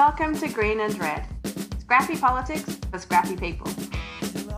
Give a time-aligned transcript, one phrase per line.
[0.00, 1.26] Welcome to Green and Red,
[1.78, 3.70] scrappy politics for scrappy people.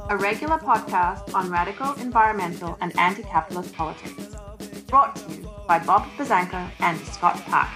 [0.09, 4.37] A regular podcast on radical environmental and anti capitalist politics.
[4.87, 7.67] Brought to you by Bob Buzzanco and Scott Park.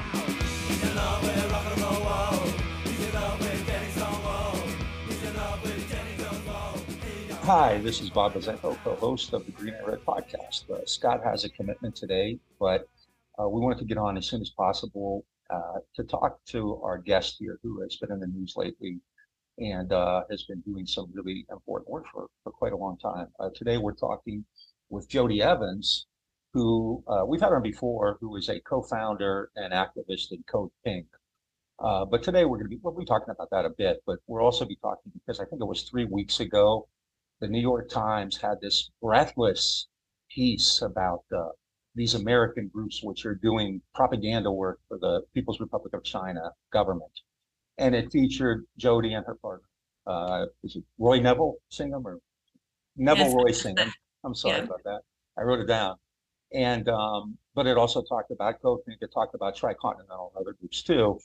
[7.43, 10.71] Hi, this is Bob Buzzanco, co-host of the Green and Red podcast.
[10.71, 12.89] Uh, Scott has a commitment today, but
[13.41, 16.99] uh, we wanted to get on as soon as possible uh, to talk to our
[16.99, 19.01] guest here, who has been in the news lately
[19.59, 23.29] and uh, has been doing some really important work for, for quite a long time.
[23.41, 24.45] Uh, today, we're talking
[24.91, 26.07] with Jodie Evans,
[26.53, 31.07] who uh, we've had on before, who is a co-founder and activist in Code Pink.
[31.79, 34.45] but today, we're going to be we'll be talking about that a bit, but we'll
[34.45, 36.89] also be talking because I think it was three weeks ago
[37.41, 39.89] the New York Times had this breathless
[40.31, 41.49] piece about uh,
[41.97, 47.11] these American groups which are doing propaganda work for the People's Republic of China government.
[47.79, 49.67] And it featured Jodie and her partner.
[50.07, 52.19] Uh, is it Roy Neville Singham or
[52.97, 53.35] Neville yes.
[53.35, 53.91] Roy Singham?
[54.25, 54.65] I'm sorry yeah.
[54.65, 55.01] about that.
[55.39, 55.97] I wrote it down.
[56.55, 60.83] And um, but it also talked about Code It talked about Tricontinental and other groups
[60.83, 61.19] too.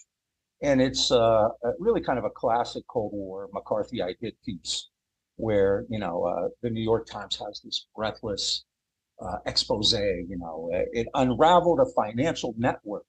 [0.63, 4.89] And it's uh, really kind of a classic Cold War McCarthyite hit piece
[5.35, 8.63] where you know uh, the New York Times has this breathless
[9.22, 9.94] uh, expose.
[9.94, 13.05] You know, uh, it unraveled a financial network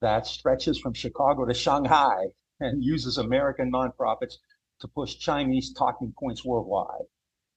[0.00, 2.26] that stretches from Chicago to Shanghai
[2.60, 4.34] and uses American nonprofits
[4.80, 7.06] to push Chinese talking points worldwide.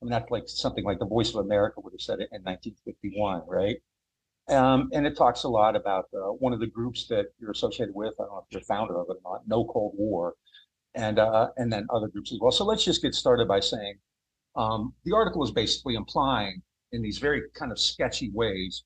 [0.02, 2.42] I mean, that's like something like the Voice of America would have said it in
[2.44, 3.78] 1951, right?
[4.50, 7.94] Um, and it talks a lot about uh, one of the groups that you're associated
[7.94, 8.14] with.
[8.20, 10.34] I don't know if you're founder of it or not, No Cold War,
[10.95, 12.52] and uh, and then other groups as well.
[12.52, 14.00] So let's just get started by saying
[14.56, 18.84] um, the article is basically implying in these very kind of sketchy ways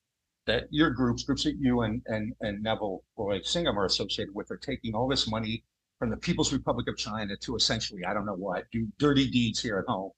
[0.48, 4.52] that your groups, groups that you and and and Neville Roy Singham are associated with,
[4.52, 5.64] are taking all this money
[6.00, 9.62] from the People's Republic of China to essentially, I don't know what, do dirty deeds
[9.62, 10.12] here at home.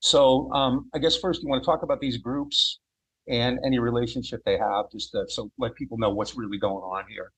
[0.00, 2.80] So um, I guess first you want to talk about these groups
[3.26, 7.04] and any relationship they have, just to, so let people know what's really going on
[7.08, 7.32] here.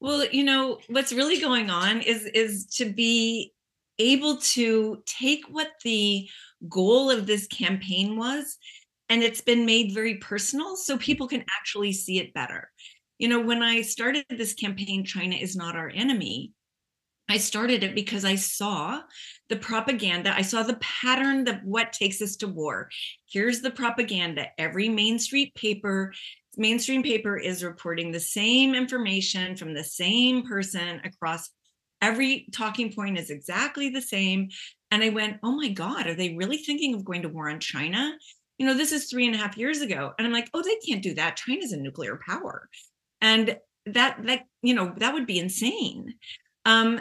[0.00, 3.52] Well, you know, what's really going on is is to be
[3.98, 6.28] able to take what the
[6.68, 8.58] goal of this campaign was
[9.10, 12.70] and it's been made very personal so people can actually see it better.
[13.18, 16.52] You know, when I started this campaign China is not our enemy,
[17.28, 19.02] I started it because I saw
[19.48, 20.34] the propaganda.
[20.34, 22.88] I saw the pattern of what takes us to war.
[23.30, 24.46] Here's the propaganda.
[24.58, 26.12] Every Main Street paper
[26.56, 31.50] mainstream paper is reporting the same information from the same person across
[32.02, 34.48] every talking point is exactly the same
[34.90, 37.60] and i went oh my god are they really thinking of going to war on
[37.60, 38.12] china
[38.60, 40.76] you know this is three and a half years ago and i'm like oh they
[40.86, 42.68] can't do that china's a nuclear power
[43.22, 43.56] and
[43.86, 46.14] that that you know that would be insane
[46.66, 47.00] um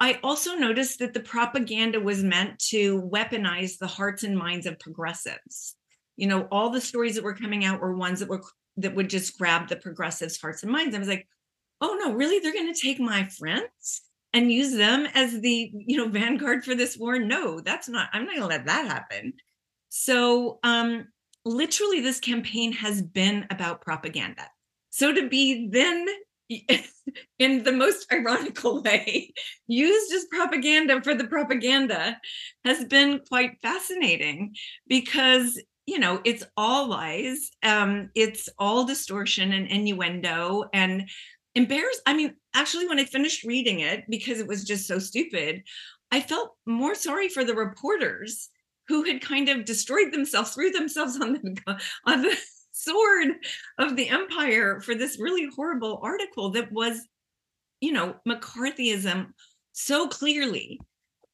[0.00, 4.78] I also noticed that the propaganda was meant to weaponize the hearts and minds of
[4.80, 5.76] progressives.
[6.16, 8.42] You know, all the stories that were coming out were ones that were
[8.76, 10.94] that would just grab the progressives' hearts and minds.
[10.94, 11.28] I was like,
[11.80, 12.40] oh no, really?
[12.40, 14.02] They're going to take my friends
[14.32, 17.18] and use them as the you know vanguard for this war?
[17.18, 18.08] No, that's not.
[18.12, 19.32] I'm not going to let that happen.
[19.96, 21.06] So um,
[21.44, 24.48] literally, this campaign has been about propaganda.
[24.90, 26.08] So to be then
[27.38, 29.32] in the most ironical way
[29.68, 32.18] used as propaganda for the propaganda
[32.64, 34.56] has been quite fascinating
[34.88, 41.08] because you know it's all lies um it's all distortion and innuendo and
[41.54, 45.62] embarrassed i mean actually when i finished reading it because it was just so stupid
[46.12, 48.50] i felt more sorry for the reporters
[48.88, 52.36] who had kind of destroyed themselves threw themselves on the on the
[52.72, 53.28] sword
[53.78, 57.00] of the empire for this really horrible article that was
[57.80, 59.26] you know mccarthyism
[59.72, 60.80] so clearly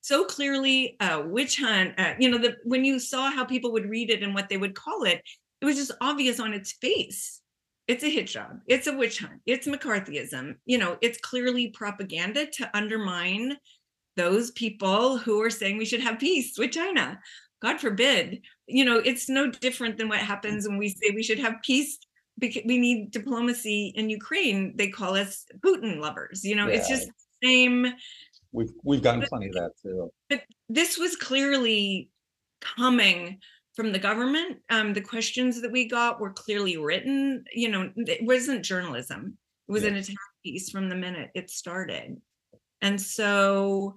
[0.00, 1.94] so clearly a witch hunt.
[1.98, 4.56] Uh, you know, the, when you saw how people would read it and what they
[4.56, 5.22] would call it,
[5.60, 7.40] it was just obvious on its face.
[7.86, 8.60] It's a hit job.
[8.66, 9.40] It's a witch hunt.
[9.46, 10.54] It's McCarthyism.
[10.64, 13.56] You know, it's clearly propaganda to undermine
[14.16, 17.18] those people who are saying we should have peace with China.
[17.62, 18.42] God forbid.
[18.66, 21.98] You know, it's no different than what happens when we say we should have peace
[22.38, 24.74] because we need diplomacy in Ukraine.
[24.76, 26.44] They call us Putin lovers.
[26.44, 26.76] You know, yeah.
[26.76, 27.92] it's just the same
[28.52, 30.10] We've we've gotten plenty of that too.
[30.28, 32.10] But this was clearly
[32.60, 33.38] coming
[33.74, 34.58] from the government.
[34.70, 37.44] Um, the questions that we got were clearly written.
[37.52, 39.38] You know, it wasn't journalism.
[39.68, 39.90] It was yeah.
[39.90, 42.20] an attack piece from the minute it started.
[42.82, 43.96] And so,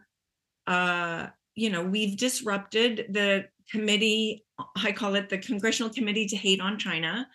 [0.68, 4.46] uh, you know, we've disrupted the committee.
[4.76, 7.28] I call it the Congressional Committee to Hate on China.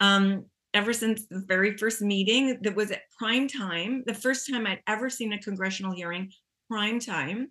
[0.00, 4.66] Um, ever since the very first meeting that was at prime time, the first time
[4.66, 6.30] I'd ever seen a congressional hearing,
[6.68, 7.48] prime time.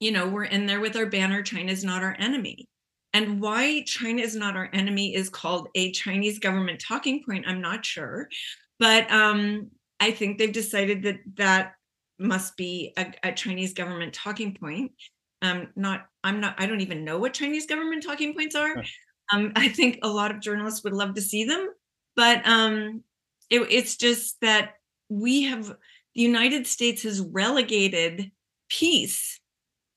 [0.00, 2.68] You know, we're in there with our banner, China's not our enemy.
[3.12, 7.44] And why China is not our enemy is called a Chinese government talking point.
[7.46, 8.28] I'm not sure.
[8.78, 9.70] But um,
[10.00, 11.74] I think they've decided that that
[12.18, 14.92] must be a, a Chinese government talking point.
[15.40, 18.82] Um, not, I'm not, I don't even know what Chinese government talking points are.
[19.32, 21.68] Um, I think a lot of journalists would love to see them,
[22.16, 23.02] but um,
[23.50, 24.74] it, it's just that
[25.08, 25.68] we have,
[26.14, 28.30] the United States has relegated
[28.68, 29.40] peace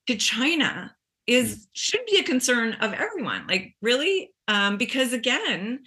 [0.07, 0.95] to China
[1.27, 1.67] is mm.
[1.73, 5.79] should be a concern of everyone like really um, because again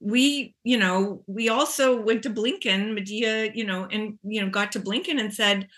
[0.00, 4.72] we you know we also went to blinken medea you know and you know got
[4.72, 5.68] to blinken and said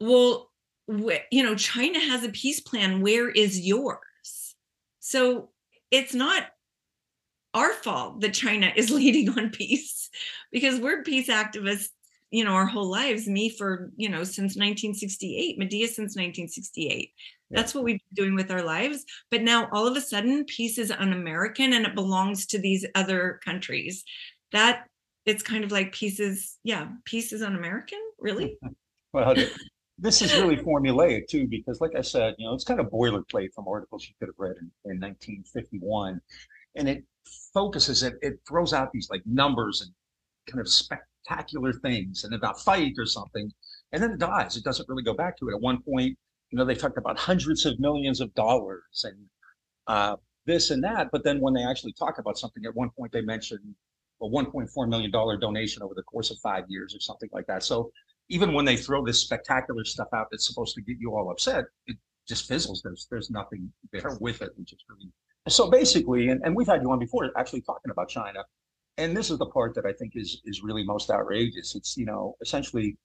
[0.00, 0.52] well
[0.90, 3.00] wh- you know china has a peace plan.
[3.00, 4.54] Where is yours?
[5.00, 5.50] So
[5.90, 6.46] it's not
[7.54, 10.10] our fault that china is leading on peace
[10.50, 11.88] because we're peace activists
[12.30, 17.12] you know our whole lives me for you know since 1968 medea since 1968
[17.52, 19.04] that's what we've been doing with our lives.
[19.30, 23.40] But now all of a sudden, peace is un-American and it belongs to these other
[23.44, 24.04] countries.
[24.52, 24.86] That
[25.26, 28.24] it's kind of like peace is, yeah, peace is un-American, hmm.
[28.24, 28.58] really?
[29.12, 29.34] well,
[29.98, 33.52] this is really formulaic too, because like I said, you know, it's kind of boilerplate
[33.54, 36.20] from articles you could have read in, in 1951.
[36.76, 37.04] And it
[37.52, 39.90] focuses it, it throws out these like numbers and
[40.50, 43.50] kind of spectacular things and about fight or something.
[43.92, 44.56] And then it dies.
[44.56, 45.54] It doesn't really go back to it.
[45.54, 46.16] At one point,
[46.52, 49.16] you know, they talked about hundreds of millions of dollars and
[49.86, 50.16] uh,
[50.46, 51.08] this and that.
[51.10, 53.74] But then when they actually talk about something, at one point they mentioned
[54.20, 57.64] a $1.4 million donation over the course of five years or something like that.
[57.64, 57.90] So
[58.28, 61.64] even when they throw this spectacular stuff out that's supposed to get you all upset,
[61.86, 61.96] it
[62.28, 62.82] just fizzles.
[62.82, 65.10] There's there's nothing there with it, which is really
[65.48, 68.44] so basically, and, and we've had you on before actually talking about China.
[68.98, 71.74] And this is the part that I think is is really most outrageous.
[71.74, 72.96] It's, you know, essentially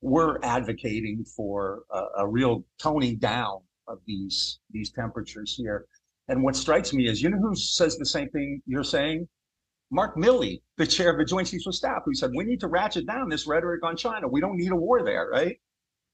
[0.00, 3.58] we're advocating for a, a, real toning down
[3.88, 5.86] of these these temperatures here.
[6.28, 9.26] And what strikes me is, you know, who says the same thing you're saying?
[9.90, 12.68] Mark Milley, the chair of the Joint Chiefs of Staff, who said we need to
[12.68, 14.28] ratchet down this rhetoric on China.
[14.28, 15.56] We don't need a war there, right?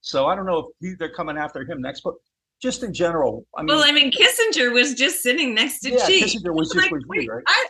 [0.01, 2.15] So I don't know if they're coming after him next, but
[2.63, 3.69] just in general, I mean.
[3.69, 6.23] Well, I mean, Kissinger was just sitting next to yeah, Xi.
[6.23, 7.43] Kissinger was just like, with right?
[7.47, 7.67] I,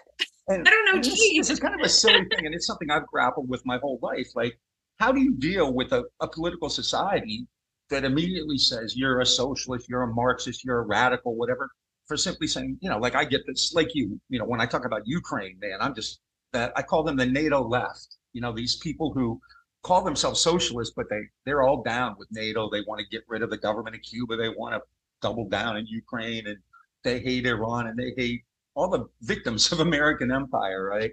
[0.49, 1.03] and, I don't know.
[1.03, 3.79] This, this is kind of a silly thing, and it's something I've grappled with my
[3.79, 4.29] whole life.
[4.35, 4.59] Like,
[5.05, 7.47] how do you deal with a, a political society
[7.91, 11.69] that immediately says you're a socialist, you're a Marxist, you're a radical, whatever,
[12.07, 14.67] for simply saying, you know, like I get this, like you, you know, when I
[14.67, 16.21] talk about Ukraine, man, I'm just
[16.55, 18.17] that I call them the NATO left.
[18.33, 19.39] You know, these people who
[19.83, 22.71] call themselves socialists, but they they're all down with NATO.
[22.71, 24.37] They want to get rid of the government of Cuba.
[24.39, 24.81] They want to
[25.21, 26.57] double down in Ukraine, and
[27.03, 28.43] they hate Iran and they hate
[28.75, 31.13] all the victims of American empire, right?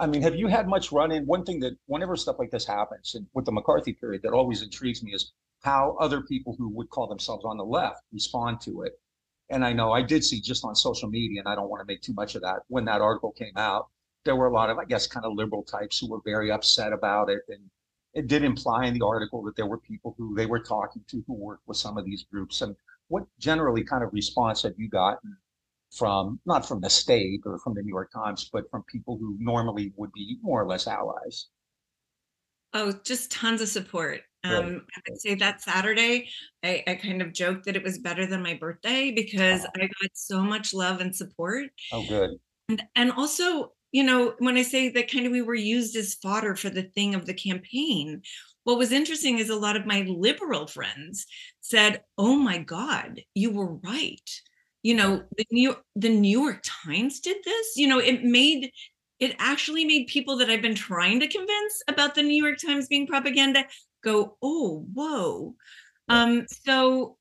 [0.00, 1.26] I mean, have you had much run in?
[1.26, 4.62] One thing that whenever stuff like this happens, and with the McCarthy period, that always
[4.62, 5.32] intrigues me is
[5.62, 8.92] how other people who would call themselves on the left respond to it.
[9.50, 11.86] And I know I did see just on social media, and I don't want to
[11.86, 12.60] make too much of that.
[12.68, 13.88] When that article came out,
[14.24, 16.94] there were a lot of, I guess, kind of liberal types who were very upset
[16.94, 17.40] about it.
[17.48, 17.60] And
[18.14, 21.22] it did imply in the article that there were people who they were talking to
[21.26, 22.62] who worked with some of these groups.
[22.62, 22.74] And
[23.08, 25.36] what generally kind of response have you gotten
[25.90, 29.36] from not from the state or from the New York Times, but from people who
[29.40, 31.46] normally would be more or less allies.
[32.72, 34.20] Oh, just tons of support.
[34.42, 36.30] Um, I would say that Saturday,
[36.64, 39.70] I, I, kind of joked that it was better than my birthday because oh.
[39.76, 41.66] I got so much love and support.
[41.92, 42.30] Oh, good.
[42.70, 46.14] And, and also, you know, when I say that kind of we were used as
[46.14, 48.22] fodder for the thing of the campaign,
[48.64, 51.26] what was interesting is a lot of my liberal friends
[51.60, 54.30] said, Oh my God, you were right
[54.82, 58.70] you know the new the new york times did this you know it made
[59.18, 62.88] it actually made people that i've been trying to convince about the new york times
[62.88, 63.64] being propaganda
[64.02, 65.54] go oh whoa.
[66.08, 67.16] Um so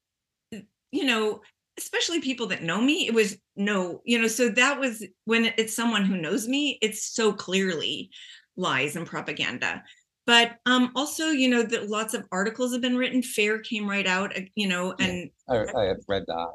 [0.91, 1.41] you know
[1.77, 5.75] especially people that know me it was no you know so that was when it's
[5.75, 8.09] someone who knows me it's so clearly
[8.57, 9.83] lies and propaganda.
[10.25, 14.07] But um also you know that lots of articles have been written fair came right
[14.07, 16.47] out uh, you know and yeah, I, I have read that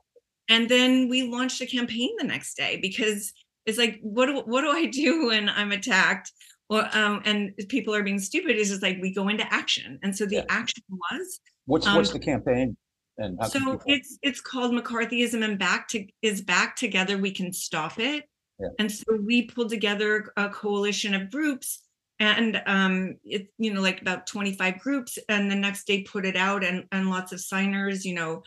[0.48, 3.32] and then we launched a campaign the next day because
[3.66, 6.32] it's like what do, what do i do when i'm attacked
[6.68, 10.16] well um, and people are being stupid is just like we go into action and
[10.16, 10.44] so the yeah.
[10.48, 12.76] action was what's um, what's the campaign
[13.18, 17.98] and so it's it's called mccarthyism and back to is back together we can stop
[17.98, 18.24] it
[18.58, 18.68] yeah.
[18.78, 21.84] and so we pulled together a coalition of groups
[22.20, 26.36] and um it you know like about 25 groups and the next day put it
[26.36, 28.42] out and and lots of signers you know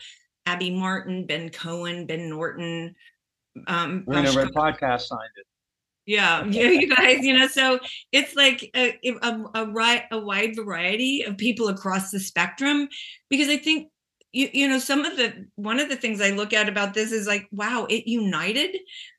[0.48, 2.94] Abby Martin, Ben Cohen, Ben Norton.
[3.66, 5.46] Um, Green Red Podcast signed it.
[6.06, 7.78] Yeah, you guys, you know, so
[8.12, 12.88] it's like a, a, a, a wide variety of people across the spectrum
[13.28, 13.88] because I think
[14.32, 17.12] you you know some of the one of the things i look at about this
[17.12, 18.76] is like wow it united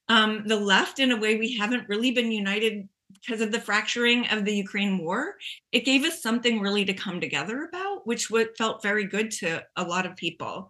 [0.07, 2.87] um, the left in a way we haven't really been united
[3.25, 5.35] because of the fracturing of the ukraine war
[5.71, 9.63] it gave us something really to come together about which what felt very good to
[9.75, 10.69] a lot of people.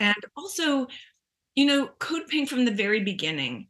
[0.00, 0.86] And also
[1.54, 3.68] you know code pink from the very beginning.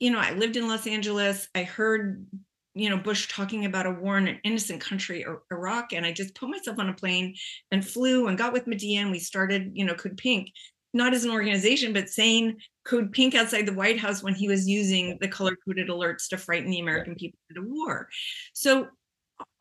[0.00, 1.48] You know i lived in los angeles.
[1.54, 2.26] I heard
[2.74, 6.34] you know bush talking about a war in an innocent country iraq and i just
[6.34, 7.34] put myself on a plane
[7.70, 10.50] and flew and got with medea and we started you know code pink.
[10.94, 14.68] Not as an organization but saying code pink outside the white house when he was
[14.68, 18.08] using the color coded alerts to frighten the american people into war
[18.52, 18.88] so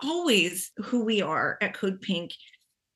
[0.03, 2.31] always who we are at code pink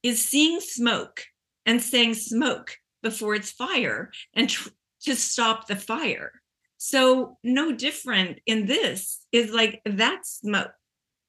[0.04, 1.24] is seeing smoke
[1.66, 4.70] and saying smoke before it's fire and tr-
[5.02, 6.32] to stop the fire
[6.78, 10.72] so, no different in this is like that's smoke.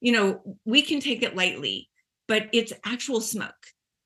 [0.01, 1.89] You know, we can take it lightly,
[2.29, 3.55] but it's actual smoke.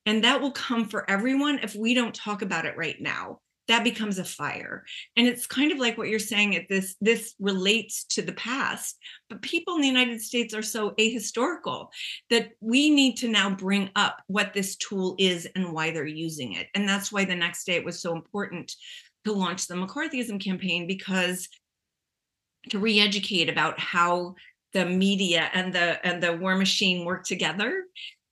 [0.06, 3.40] And that will come for everyone if we don't talk about it right now.
[3.70, 4.84] That becomes a fire.
[5.16, 8.98] And it's kind of like what you're saying at this this relates to the past,
[9.28, 11.86] but people in the United States are so ahistorical
[12.30, 16.54] that we need to now bring up what this tool is and why they're using
[16.54, 16.66] it.
[16.74, 18.74] And that's why the next day it was so important
[19.24, 21.48] to launch the McCarthyism campaign because
[22.70, 24.34] to re-educate about how
[24.72, 27.84] the media and the and the war machine work together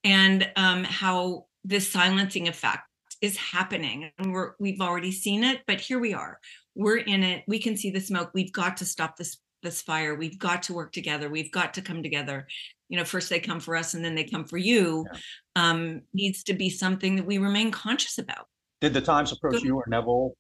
[0.03, 2.88] and um, how this silencing effect
[3.21, 6.39] is happening and we're we've already seen it but here we are.
[6.75, 7.45] We're in it.
[7.49, 8.31] We can see the smoke.
[8.35, 10.15] We've got to stop this this fire.
[10.15, 11.29] We've got to work together.
[11.29, 12.47] We've got to come together.
[12.89, 15.21] You know first they come for us and then they come for you yeah.
[15.57, 18.47] um, needs to be something that we remain conscious about.
[18.81, 20.35] Did the times approach you or neville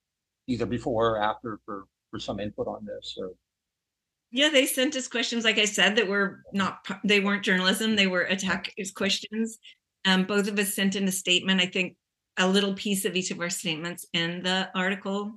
[0.46, 3.32] either before or after for for some input on this or?
[4.30, 8.06] Yeah they sent us questions like i said that were not they weren't journalism they
[8.06, 9.58] were attack questions.
[10.04, 11.96] Um, both of us sent in a statement i think
[12.38, 15.32] a little piece of each of our statements in the article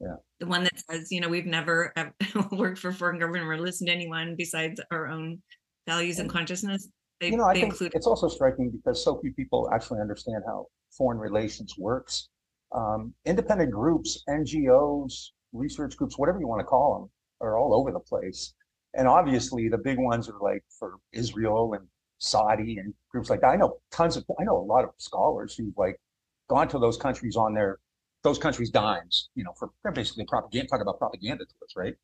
[0.00, 1.92] yeah the one that says you know we've never
[2.52, 5.40] worked for foreign government or listened to anyone besides our own
[5.86, 6.88] values and, and consciousness
[7.20, 10.42] they, you know i think include- it's also striking because so few people actually understand
[10.46, 12.28] how foreign relations works
[12.74, 17.92] um, independent groups, NGOs, research groups, whatever you want to call them, are all over
[17.92, 18.54] the place.
[18.94, 21.86] And obviously, the big ones are like for Israel and
[22.18, 23.48] Saudi and groups like that.
[23.48, 26.00] I know tons of, I know a lot of scholars who've like
[26.48, 27.78] gone to those countries on their,
[28.22, 31.94] those countries' dimes, you know, for they're basically propaganda, talk about propaganda to us, right?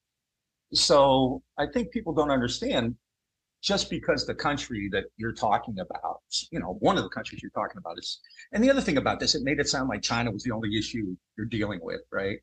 [0.72, 2.96] So I think people don't understand
[3.62, 6.20] just because the country that you're talking about,
[6.50, 8.20] you know, one of the countries you're talking about is,
[8.52, 10.76] and the other thing about this, it made it sound like China was the only
[10.76, 12.38] issue you're dealing with, right?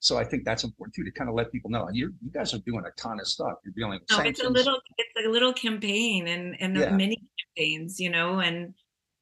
[0.00, 2.52] So I think that's important too to kind of let people know you you guys
[2.52, 3.54] are doing a ton of stuff.
[3.64, 4.38] You're dealing with no, sanctions.
[4.38, 6.90] it's a little it's a little campaign and and yeah.
[6.90, 7.16] many
[7.56, 8.74] campaigns, you know, and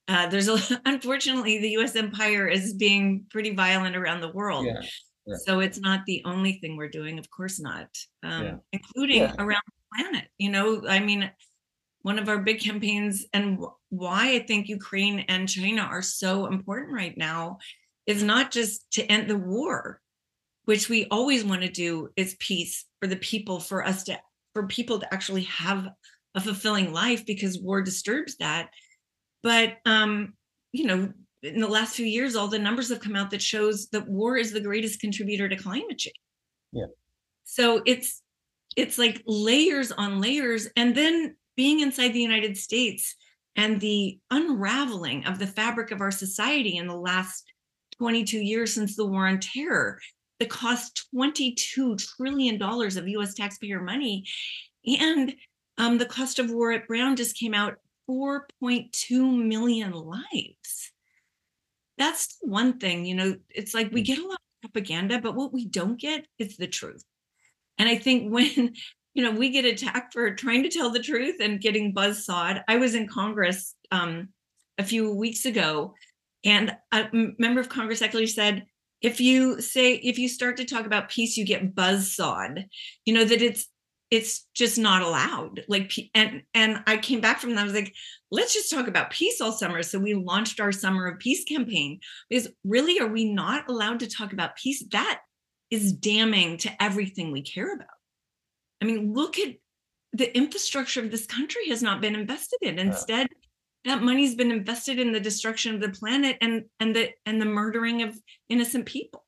[0.09, 1.97] uh, there's a unfortunately the U.S.
[1.97, 4.67] empire is being pretty violent around the world.
[4.67, 4.81] Yeah.
[5.27, 5.37] Yeah.
[5.45, 7.87] So it's not the only thing we're doing, of course not,
[8.25, 8.55] um, yeah.
[8.73, 9.63] including around
[9.95, 10.25] planet.
[10.37, 11.31] You know, I mean,
[12.03, 16.93] one of our big campaigns and why I think Ukraine and China are so important
[16.93, 17.59] right now
[18.07, 20.01] is not just to end the war,
[20.65, 24.19] which we always want to do is peace for the people, for us to,
[24.55, 25.89] for people to actually have
[26.35, 28.71] a fulfilling life because war disturbs that.
[29.43, 30.35] But, um,
[30.73, 33.89] you know, in the last few years, all the numbers have come out that shows
[33.89, 36.15] that war is the greatest contributor to climate change.
[36.73, 36.87] Yeah.
[37.45, 38.23] So it's
[38.77, 43.15] it's like layers on layers and then being inside the united states
[43.57, 47.45] and the unraveling of the fabric of our society in the last
[47.99, 49.99] 22 years since the war on terror
[50.39, 54.25] that cost 22 trillion dollars of us taxpayer money
[54.87, 55.35] and
[55.79, 57.75] um, the cost of war at brown just came out
[58.09, 60.93] 4.2 million lives
[61.99, 64.05] that's one thing you know it's like we hmm.
[64.05, 67.05] get a lot of propaganda but what we don't get is the truth
[67.79, 68.75] and I think when
[69.15, 72.63] you know we get attacked for trying to tell the truth and getting buzz sawed.
[72.69, 74.29] I was in Congress um,
[74.79, 75.95] a few weeks ago,
[76.45, 78.65] and a member of Congress actually said,
[79.01, 82.67] if you say if you start to talk about peace, you get buzz sawed.
[83.05, 83.67] You know that it's
[84.13, 85.65] it's just not allowed.
[85.69, 87.63] Like and and I came back from that.
[87.63, 87.95] I was like,
[88.31, 89.83] let's just talk about peace all summer.
[89.83, 94.07] So we launched our summer of peace campaign because really, are we not allowed to
[94.07, 94.85] talk about peace?
[94.93, 95.21] That
[95.71, 97.89] is damning to everything we care about.
[98.83, 99.55] I mean, look at
[100.13, 102.79] the infrastructure of this country has not been invested in.
[102.79, 103.29] Instead,
[103.85, 103.97] yeah.
[103.97, 107.47] that money's been invested in the destruction of the planet and and the and the
[107.47, 108.15] murdering of
[108.51, 109.25] innocent people.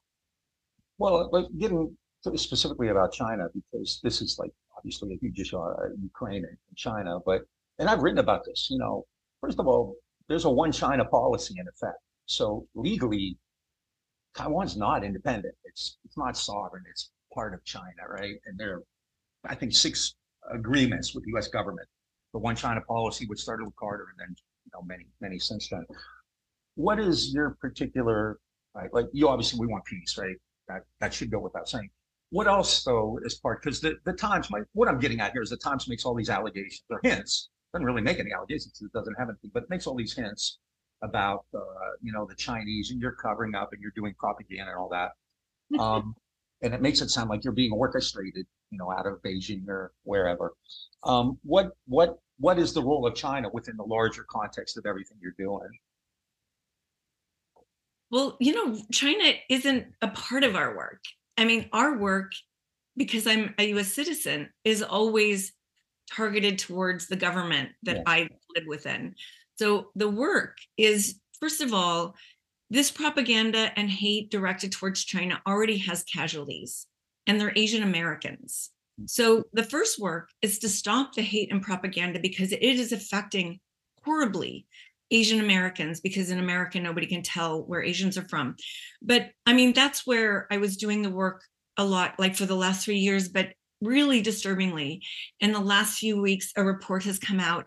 [0.99, 1.97] Well, getting
[2.35, 4.51] specifically about China because this is like
[4.85, 7.19] obviously a huge issue, uh, Ukraine and China.
[7.25, 7.43] But
[7.79, 8.69] and I've written about this.
[8.71, 9.05] You know,
[9.41, 9.97] first of all,
[10.29, 11.99] there's a one China policy in effect.
[12.27, 13.37] So legally,
[14.37, 15.55] Taiwan's not independent.
[15.65, 16.85] It's it's not sovereign.
[16.91, 18.37] It's part of China, right?
[18.47, 18.83] And there, are,
[19.47, 20.15] I think, six
[20.53, 21.49] agreements with the U.S.
[21.49, 21.89] government.
[22.33, 25.69] The one China policy, which started with Carter, and then you know many many since
[25.69, 25.87] then.
[26.75, 28.39] What is your particular
[28.75, 28.93] right?
[28.93, 30.37] Like you obviously we want peace, right?
[30.69, 31.91] That that should go without saying.
[32.35, 35.43] What else though is part because the the Times, my what I'm getting at here
[35.43, 37.49] is the Times makes all these allegations or hints.
[37.73, 38.83] Doesn't really make any allegations.
[38.83, 40.59] It doesn't have anything, but it makes all these hints
[41.01, 41.61] about uh,
[42.03, 45.13] you know the Chinese and you're covering up and you're doing propaganda and all that.
[45.79, 46.17] Um,
[46.61, 49.93] and it makes it sound like you're being orchestrated, you know, out of Beijing or
[50.03, 50.55] wherever.
[51.05, 55.19] Um, what what what is the role of China within the larger context of everything
[55.23, 55.71] you're doing?
[58.11, 61.01] Well, you know, China isn't a part of our work.
[61.37, 62.33] I mean, our work,
[62.97, 65.53] because I'm a US citizen, is always
[66.13, 68.03] targeted towards the government that yeah.
[68.07, 69.15] I live within.
[69.57, 72.15] So the work is, first of all,
[72.71, 76.87] this propaganda and hate directed towards China already has casualties,
[77.27, 78.71] and they're Asian Americans.
[78.99, 79.07] Hmm.
[79.07, 83.61] So the first work is to stop the hate and propaganda because it is affecting
[84.05, 84.67] horribly
[85.15, 88.57] Asian Americans because in America nobody can tell where Asians are from.
[89.01, 91.43] But I mean that's where I was doing the work
[91.77, 93.49] a lot like for the last 3 years but
[93.81, 95.03] really disturbingly
[95.41, 97.67] in the last few weeks a report has come out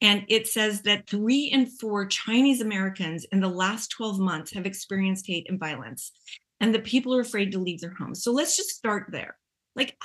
[0.00, 4.66] and it says that three in four Chinese Americans in the last 12 months have
[4.66, 6.12] experienced hate and violence,
[6.60, 8.22] and the people are afraid to leave their homes.
[8.22, 9.36] So let's just start there.
[9.74, 9.96] Like,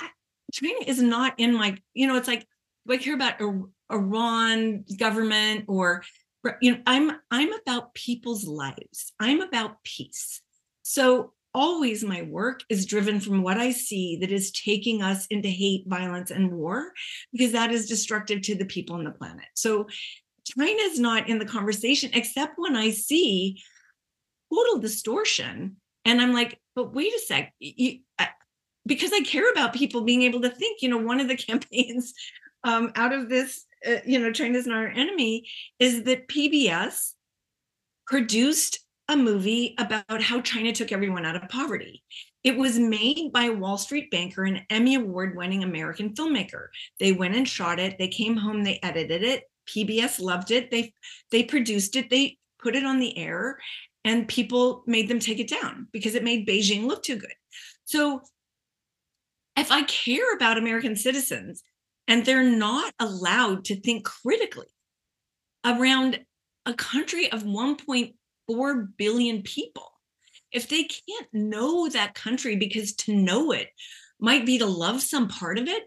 [0.52, 2.46] China is not in my, you know, it's like,
[2.86, 3.40] do I care about
[3.90, 6.02] Iran government or,
[6.60, 9.12] you know, I'm I'm about people's lives.
[9.20, 10.40] I'm about peace.
[10.82, 15.48] So always my work is driven from what I see that is taking us into
[15.48, 16.92] hate, violence, and war,
[17.32, 19.46] because that is destructive to the people on the planet.
[19.54, 19.86] So
[20.44, 23.62] China is not in the conversation, except when I see
[24.52, 25.76] total distortion.
[26.04, 27.54] And I'm like, but wait a sec.
[27.60, 28.28] You, I,
[28.86, 32.12] because I care about people being able to think, you know, one of the campaigns
[32.64, 37.12] um, out of this, uh, you know, China's not our enemy is that PBS
[38.06, 42.02] produced a movie about how China took everyone out of poverty.
[42.42, 46.68] It was made by a Wall Street banker and Emmy award winning American filmmaker.
[47.00, 47.96] They went and shot it.
[47.98, 49.44] They came home, they edited it.
[49.66, 50.70] PBS loved it.
[50.70, 50.92] They
[51.30, 52.10] they produced it.
[52.10, 53.58] They put it on the air
[54.04, 57.32] and people made them take it down because it made Beijing look too good.
[57.86, 58.22] So
[59.56, 61.62] if I care about American citizens
[62.08, 64.66] and they're not allowed to think critically
[65.64, 66.20] around
[66.66, 69.90] a country of 1.4 billion people.
[70.52, 73.68] If they can't know that country because to know it
[74.20, 75.84] might be to love some part of it,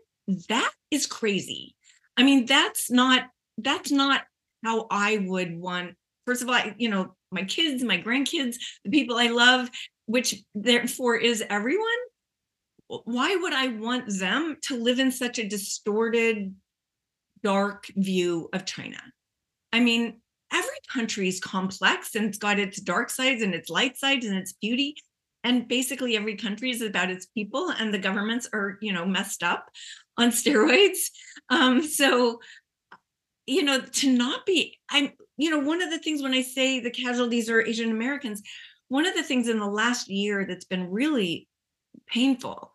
[0.50, 1.76] that is crazy.
[2.18, 3.28] I mean, that's not
[3.60, 4.22] that's not
[4.64, 9.18] how I would want first of all, you know, my kids, my grandkids, the people
[9.18, 9.70] I love,
[10.06, 11.88] which therefore is everyone.
[12.88, 16.56] Why would I want them to live in such a distorted,
[17.44, 19.00] dark view of China?
[19.74, 20.22] I mean,
[20.54, 24.38] every country is complex and it's got its dark sides and its light sides and
[24.38, 24.96] its beauty
[25.44, 29.44] and basically every country is about its people and the governments are you know messed
[29.44, 29.70] up
[30.18, 31.10] on steroids
[31.50, 32.40] um, so
[33.46, 36.80] you know to not be i'm you know one of the things when i say
[36.80, 38.42] the casualties are asian americans
[38.90, 41.48] one of the things in the last year that's been really
[42.12, 42.72] painful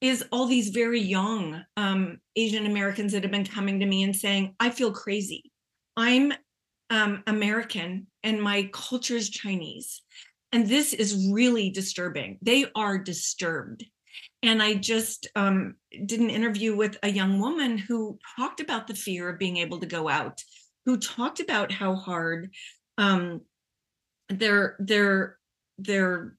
[0.00, 4.14] is all these very young um, asian americans that have been coming to me and
[4.14, 5.50] saying i feel crazy
[5.96, 6.32] i'm
[6.90, 10.02] um, American and my culture is Chinese.
[10.52, 12.38] And this is really disturbing.
[12.40, 13.84] They are disturbed.
[14.42, 15.74] And I just um,
[16.06, 19.80] did an interview with a young woman who talked about the fear of being able
[19.80, 20.42] to go out,
[20.86, 22.50] who talked about how hard
[22.96, 23.42] um,
[24.28, 25.38] their their
[25.76, 26.37] their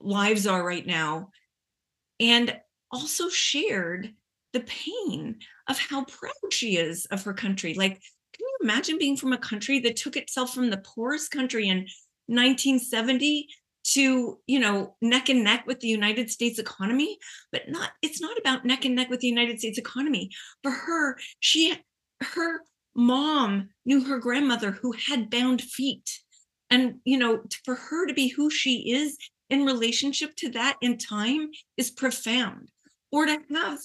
[0.00, 1.30] lives are right now,
[2.20, 2.58] and
[2.90, 4.12] also shared
[4.52, 7.74] the pain of how proud she is of her country.
[7.74, 8.00] Like
[8.38, 11.86] can you imagine being from a country that took itself from the poorest country in
[12.26, 13.48] 1970
[13.84, 17.18] to you know neck and neck with the united states economy?
[17.52, 20.30] But not it's not about neck and neck with the united states economy.
[20.62, 21.76] For her she
[22.20, 22.60] her
[22.94, 26.20] mom knew her grandmother who had bound feet.
[26.70, 29.16] And you know for her to be who she is
[29.50, 32.68] in relationship to that in time is profound
[33.10, 33.78] or to have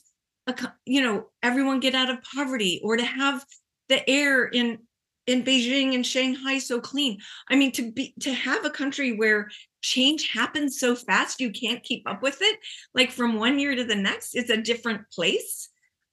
[0.47, 3.45] a you know everyone get out of poverty or to have
[3.89, 4.79] the air in
[5.25, 7.19] in Beijing and Shanghai so clean.
[7.49, 9.49] I mean, to be to have a country where
[9.81, 12.59] change happens so fast you can't keep up with it,
[12.93, 15.69] like from one year to the next, it's a different place.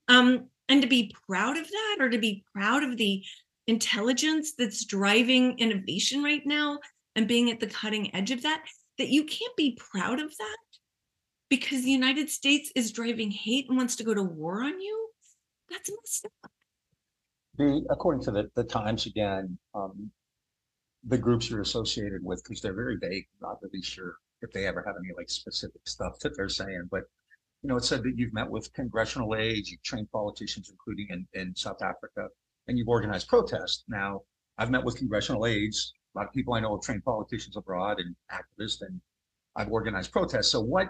[0.08, 3.24] Um, and to be proud of that, or to be proud of the
[3.66, 6.78] intelligence that's driving innovation right now
[7.16, 8.64] and being at the cutting edge of that,
[9.00, 10.56] that you can't be proud of that
[11.48, 15.08] because the United States is driving hate and wants to go to war on you.
[15.68, 16.50] That's messed up
[17.60, 20.10] the according to the, the Times again, um,
[21.04, 24.82] the groups you're associated with, because they're very vague, not really sure if they ever
[24.86, 27.02] have any like specific stuff that they're saying, but
[27.62, 31.26] you know, it said that you've met with congressional aides, you've trained politicians, including in,
[31.38, 32.28] in South Africa,
[32.66, 33.84] and you've organized protests.
[33.86, 34.22] Now,
[34.56, 35.92] I've met with congressional aides.
[36.14, 39.00] A lot of people I know have trained politicians abroad and activists, and
[39.56, 40.50] I've organized protests.
[40.50, 40.88] So what,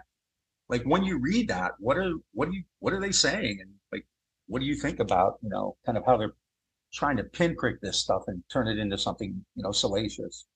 [0.68, 3.70] like when you read that, what are what do you what are they saying, and
[3.92, 4.06] like
[4.46, 6.34] what do you think about you know kind of how they're
[6.92, 10.46] trying to pinprick this stuff and turn it into something you know salacious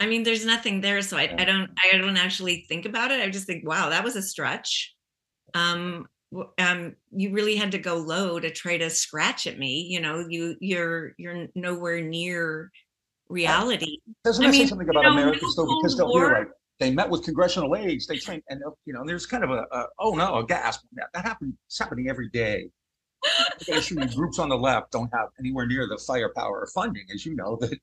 [0.00, 1.36] i mean there's nothing there so I, yeah.
[1.38, 4.22] I don't i don't actually think about it i just think wow that was a
[4.22, 4.94] stretch
[5.54, 6.06] um
[6.58, 10.26] um you really had to go low to try to scratch at me you know
[10.28, 12.70] you you're you're nowhere near
[13.28, 16.32] reality doesn't that I mean, say something about you know, americans though because they'll hear
[16.38, 19.64] like they met with congressional aides they trained and you know there's kind of a,
[19.72, 22.68] a oh no a gasp that, that happens it's happening every day
[24.14, 27.56] groups on the left don't have anywhere near the firepower or funding, as you know,
[27.60, 27.78] that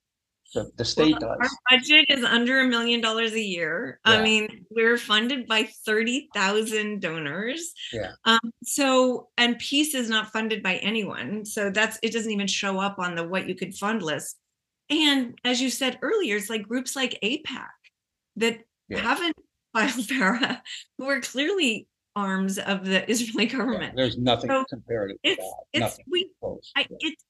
[0.54, 1.58] the, the state well, does.
[1.72, 4.00] Our budget is under a million dollars a year.
[4.06, 4.14] Yeah.
[4.14, 7.74] I mean, we're funded by 30,000 donors.
[7.92, 8.12] Yeah.
[8.26, 11.46] Um, so, and peace is not funded by anyone.
[11.46, 14.38] So that's, it doesn't even show up on the what you could fund list.
[14.90, 17.68] And as you said earlier, it's like groups like AIPAC
[18.38, 19.00] that yeah.
[19.00, 19.36] haven't
[19.74, 20.62] filed FARA,
[20.98, 23.94] who are clearly arms of the Israeli government.
[23.96, 25.44] Yeah, there's nothing so comparative it's.
[25.74, 26.72] It's nothing we close.
[26.76, 26.98] I, yeah.
[27.00, 27.24] it's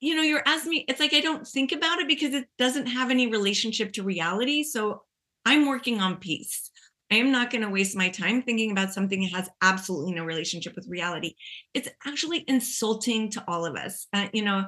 [0.00, 2.86] you know, you're asking me, it's like I don't think about it because it doesn't
[2.86, 4.62] have any relationship to reality.
[4.62, 5.02] So
[5.44, 6.70] I'm working on peace.
[7.10, 10.24] I am not going to waste my time thinking about something that has absolutely no
[10.24, 11.34] relationship with reality.
[11.72, 14.06] It's actually insulting to all of us.
[14.12, 14.66] Uh, you know,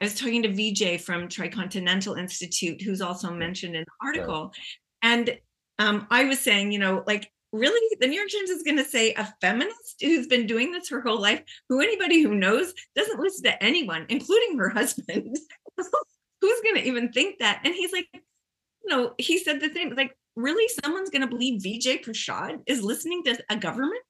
[0.00, 4.52] I was talking to Vijay from Tricontinental Institute, who's also mentioned in the article.
[5.02, 5.38] And
[5.78, 8.84] um, I was saying, you know, like really the new york times is going to
[8.84, 13.20] say a feminist who's been doing this her whole life who anybody who knows doesn't
[13.20, 15.36] listen to anyone including her husband.
[16.40, 17.62] Who's going to even think that?
[17.64, 21.62] And he's like you know he said the same like really someone's going to believe
[21.62, 24.02] vijay prashad is listening to a government?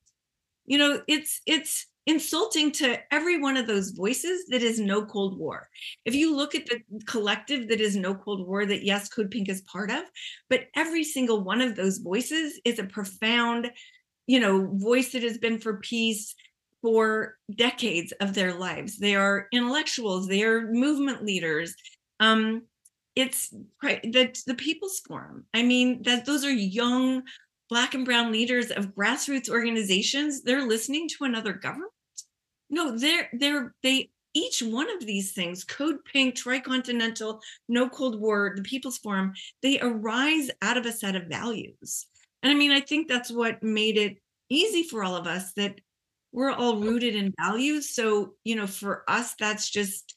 [0.64, 5.38] You know it's it's insulting to every one of those voices that is no Cold
[5.38, 5.68] War.
[6.04, 9.48] If you look at the collective that is no Cold War, that yes, Code Pink
[9.48, 10.02] is part of,
[10.50, 13.70] but every single one of those voices is a profound,
[14.26, 16.34] you know, voice that has been for peace
[16.82, 18.98] for decades of their lives.
[18.98, 21.74] They are intellectuals, they are movement leaders.
[22.20, 22.64] Um,
[23.16, 23.48] it's
[23.80, 25.46] the, the People's Forum.
[25.54, 27.22] I mean, that those are young
[27.74, 31.90] black and brown leaders of grassroots organizations they're listening to another government?
[32.70, 38.52] No they're they're they each one of these things code pink tricontinental no cold war
[38.54, 42.06] the people's forum they arise out of a set of values.
[42.44, 45.74] And i mean i think that's what made it easy for all of us that
[46.30, 47.92] we're all rooted in values.
[47.92, 50.14] So you know for us that's just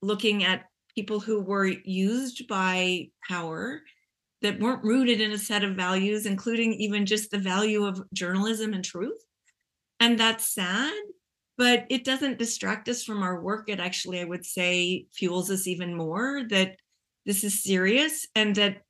[0.00, 3.82] looking at people who were used by power
[4.42, 8.72] that weren't rooted in a set of values, including even just the value of journalism
[8.72, 9.20] and truth.
[10.00, 10.94] And that's sad,
[11.56, 13.68] but it doesn't distract us from our work.
[13.68, 16.76] It actually, I would say, fuels us even more that
[17.26, 18.82] this is serious and that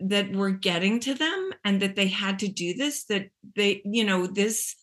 [0.00, 4.04] that we're getting to them and that they had to do this that they you
[4.04, 4.76] know this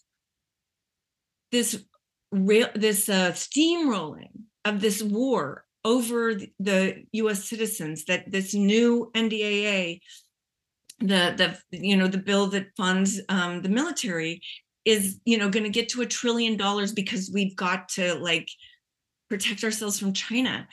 [1.52, 1.86] this
[2.32, 4.32] real this uh, steamrolling
[4.66, 7.46] of this war over the U.S.
[7.48, 10.02] citizens that this new NDAA,
[11.00, 14.42] the the you know the bill that funds um, the military,
[14.84, 18.50] is you know going to get to a trillion dollars because we've got to like
[19.30, 20.68] protect ourselves from China.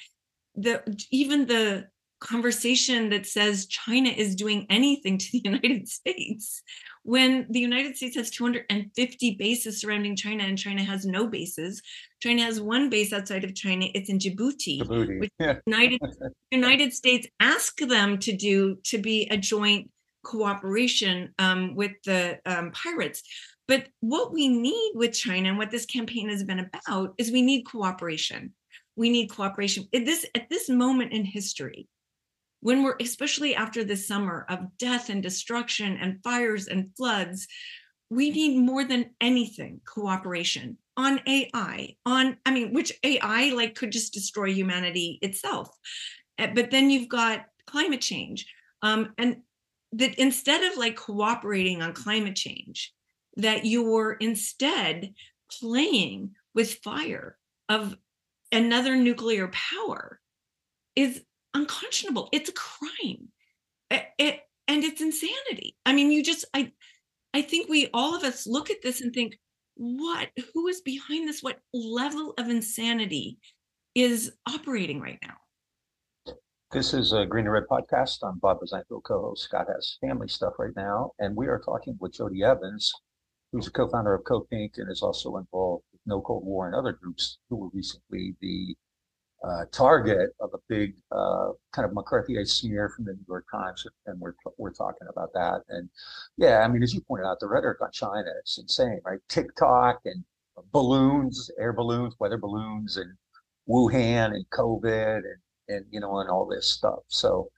[0.57, 1.87] The even the
[2.23, 6.63] conversation that says China is doing anything to the United States
[7.03, 11.83] when the United States has 250 bases surrounding China and China has no bases.
[12.21, 13.87] China has one base outside of China.
[13.95, 15.21] It's in Djibouti, Djibouti.
[15.21, 15.57] which yeah.
[15.67, 16.01] United
[16.51, 19.91] United States asked them to do to be a joint
[20.23, 23.23] cooperation um, with the um, pirates.
[23.67, 27.43] But what we need with China and what this campaign has been about is we
[27.43, 28.53] need cooperation.
[28.95, 29.89] We need cooperation.
[29.95, 31.89] At this at this moment in history,
[32.63, 37.47] when we're especially after this summer of death and destruction and fires and floods
[38.13, 43.91] we need more than anything cooperation on AI, on, I mean, which AI like could
[43.91, 45.71] just destroy humanity itself.
[46.39, 48.47] Eh, but then you've got climate change.
[48.83, 49.39] Um, and
[49.93, 52.93] that instead of like cooperating on climate change,
[53.39, 55.15] that you're instead
[55.51, 57.39] playing with fire
[57.71, 57.97] of
[58.51, 60.21] another nuclear power
[60.95, 61.23] is
[61.55, 62.29] unconscionable.
[62.33, 63.29] It's a crime.
[63.91, 65.77] It, it, and it's insanity.
[65.85, 66.73] I mean, you just, I,
[67.35, 69.39] I think we all of us look at this and think,
[69.75, 71.43] what, who is behind this?
[71.43, 73.39] What level of insanity
[73.95, 76.35] is operating right now?
[76.71, 78.19] This is a Green and Red podcast.
[78.23, 79.43] I'm Bob Buzzanco, co-host.
[79.43, 82.91] Scott has family stuff right now, and we are talking with Jodie Evans,
[83.53, 86.75] who's a co-founder of Code Pink and is also involved with No Cold War and
[86.75, 88.75] other groups who were recently the
[89.45, 93.87] uh, target of a big uh, kind of McCarthyite smear from the New York Times,
[94.07, 95.63] and we're we're talking about that.
[95.69, 95.89] And
[96.37, 99.19] yeah, I mean, as you pointed out, the rhetoric on China is insane, right?
[99.29, 100.25] TikTok and
[100.73, 103.13] balloons, air balloons, weather balloons, and
[103.69, 105.37] Wuhan and COVID, and
[105.69, 107.01] and you know, and all this stuff.
[107.09, 107.51] So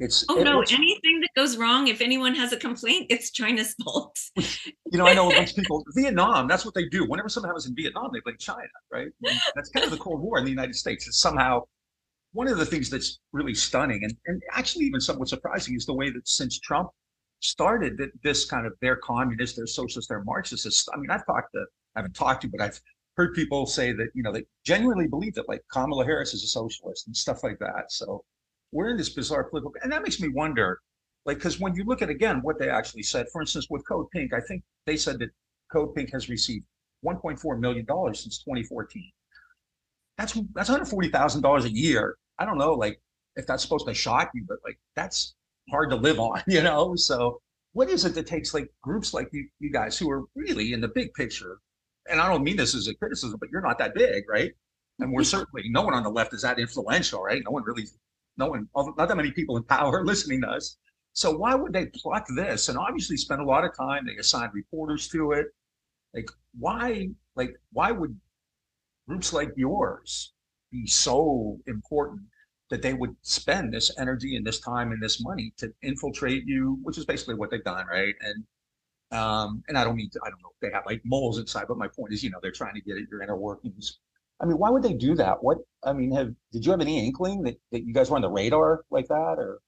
[0.00, 3.30] it's oh it, no, it's, anything that goes wrong, if anyone has a complaint, it's
[3.30, 4.18] China's fault.
[4.36, 5.84] you know, I know a bunch of people.
[5.94, 7.06] Vietnam, that's what they do.
[7.06, 9.08] Whenever something happens in Vietnam, they blame China, right?
[9.24, 11.06] And that's kind of the Cold War in the United States.
[11.06, 11.64] It's somehow
[12.32, 15.94] one of the things that's really stunning and, and actually even somewhat surprising is the
[15.94, 16.88] way that since Trump
[17.40, 20.88] started that this kind of they're communist, they're socialist, they're Marxist.
[20.94, 22.80] I mean, I've talked to, I haven't talked to, but I've
[23.16, 26.46] heard people say that, you know, they genuinely believe that like Kamala Harris is a
[26.46, 27.90] socialist and stuff like that.
[27.90, 28.24] So
[28.72, 30.80] we're in this bizarre political, and that makes me wonder,
[31.26, 34.10] like, because when you look at again what they actually said, for instance, with Code
[34.10, 35.30] Pink, I think they said that
[35.72, 36.64] Code Pink has received
[37.04, 39.10] 1.4 million dollars since 2014.
[40.18, 42.16] That's that's 140 thousand dollars a year.
[42.38, 43.00] I don't know, like,
[43.36, 45.34] if that's supposed to shock you, but like, that's
[45.70, 46.94] hard to live on, you know.
[46.96, 47.40] So,
[47.72, 50.80] what is it that takes like groups like you, you guys who are really in
[50.80, 51.58] the big picture?
[52.08, 54.52] And I don't mean this as a criticism, but you're not that big, right?
[54.98, 57.42] And we're certainly no one on the left is that influential, right?
[57.44, 57.86] No one really
[58.40, 60.78] no one, not that many people in power listening to us.
[61.12, 64.06] So why would they pluck this and obviously spend a lot of time?
[64.06, 65.46] They assign reporters to it.
[66.14, 68.18] Like why, like why would
[69.06, 70.32] groups like yours
[70.72, 72.22] be so important
[72.70, 76.78] that they would spend this energy and this time and this money to infiltrate you,
[76.82, 78.14] which is basically what they've done, right?
[78.22, 78.44] And
[79.12, 81.64] um, and I don't mean to, I don't know if they have like moles inside,
[81.66, 83.98] but my point is, you know, they're trying to get at your inner workings
[84.40, 85.42] I mean, why would they do that?
[85.42, 88.22] What I mean, have did you have any inkling that, that you guys were on
[88.22, 89.60] the radar like that or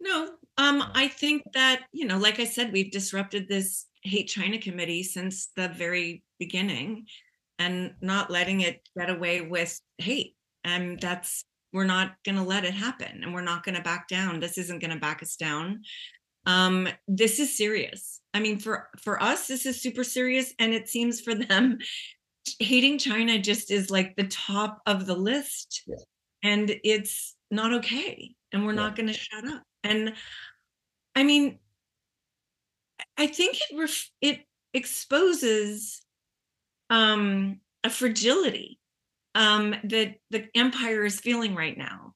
[0.00, 0.30] no?
[0.56, 5.02] Um, I think that, you know, like I said, we've disrupted this hate China committee
[5.02, 7.06] since the very beginning
[7.58, 10.36] and not letting it get away with hate.
[10.62, 14.06] And that's we're not going to let it happen and we're not going to back
[14.06, 14.38] down.
[14.38, 15.82] This isn't going to back us down.
[16.46, 18.20] Um, this is serious.
[18.32, 21.78] I mean, for for us, this is super serious, and it seems for them
[22.58, 25.82] hating China just is like the top of the list.
[25.86, 25.96] Yeah.
[26.42, 28.34] And it's not okay.
[28.52, 28.80] And we're yeah.
[28.80, 29.62] not going to shut up.
[29.82, 30.14] And
[31.14, 31.58] I mean,
[33.16, 34.40] I think it ref- it
[34.72, 36.02] exposes
[36.90, 38.78] um, a fragility
[39.34, 42.14] um, that the empire is feeling right now.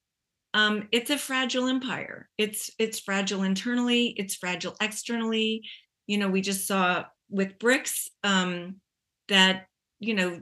[0.55, 2.29] Um, it's a fragile empire.
[2.39, 4.15] It's it's fragile internally.
[4.17, 5.63] It's fragile externally.
[6.07, 8.77] You know, we just saw with BRICS um,
[9.29, 9.67] that
[9.99, 10.41] you know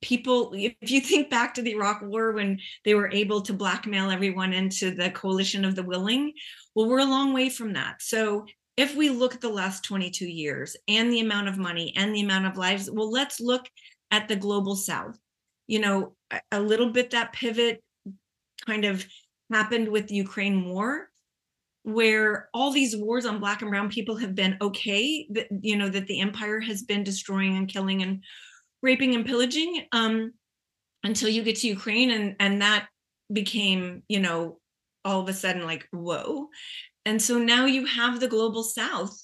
[0.00, 4.10] people if you think back to the iraq war when they were able to blackmail
[4.10, 6.32] everyone into the coalition of the willing
[6.74, 8.00] well we're a long way from that.
[8.00, 12.14] So if we look at the last 22 years and the amount of money and
[12.14, 13.68] the amount of lives well let's look
[14.10, 15.18] at the global south.
[15.66, 16.14] You know
[16.52, 17.82] a little bit that pivot
[18.64, 19.04] kind of
[19.52, 21.08] happened with the ukraine war
[21.82, 25.88] where all these wars on black and brown people have been okay that you know
[25.88, 28.22] that the empire has been destroying and killing and
[28.82, 30.32] raping and pillaging um,
[31.04, 32.88] until you get to ukraine and and that
[33.32, 34.58] became you know
[35.04, 36.48] all of a sudden like whoa.
[37.06, 39.18] And so now you have the global south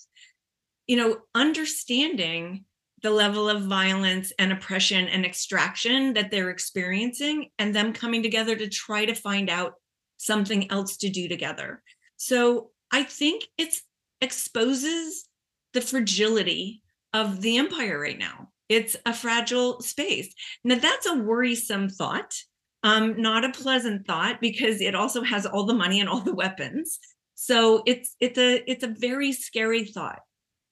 [0.87, 2.65] you know understanding
[3.03, 8.57] the level of violence and oppression and extraction that they're experiencing and them coming together
[8.57, 9.75] to try to find out
[10.17, 11.83] something else to do together
[12.17, 13.75] so I think it
[14.21, 15.29] exposes
[15.73, 18.51] the fragility of the empire right now.
[18.69, 20.33] It's a fragile space.
[20.65, 22.35] Now, that's a worrisome thought,
[22.83, 26.35] um, not a pleasant thought, because it also has all the money and all the
[26.35, 26.99] weapons.
[27.35, 30.21] So it's it's a it's a very scary thought.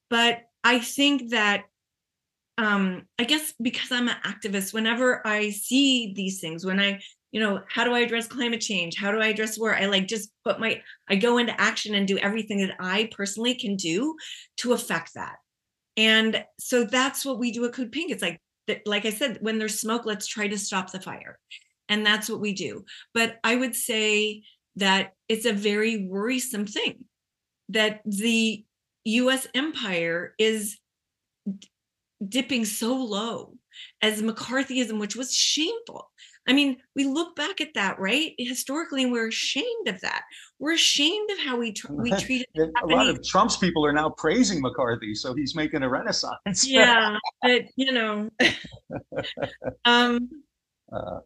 [0.09, 1.65] But I think that
[2.57, 7.01] um, I guess because I'm an activist, whenever I see these things, when I
[7.33, 8.95] you know how do i address climate change?
[8.95, 9.75] How do i address war?
[9.75, 13.55] I like just put my i go into action and do everything that i personally
[13.55, 14.15] can do
[14.57, 15.37] to affect that.
[15.97, 18.11] And so that's what we do at code pink.
[18.11, 18.39] It's like
[18.85, 21.39] like i said when there's smoke let's try to stop the fire.
[21.89, 22.85] And that's what we do.
[23.13, 24.43] But i would say
[24.75, 27.05] that it's a very worrisome thing
[27.69, 28.63] that the
[29.05, 30.77] US empire is
[32.25, 33.55] dipping so low
[34.01, 36.11] as McCarthyism, which was shameful.
[36.47, 38.33] I mean, we look back at that, right?
[38.37, 40.23] Historically, and we're ashamed of that.
[40.59, 42.47] We're ashamed of how we tr- we treated.
[42.57, 46.67] a lot of Trump's people are now praising McCarthy, so he's making a renaissance.
[46.67, 48.29] yeah, but you know,
[49.85, 50.29] um,
[50.91, 51.19] uh,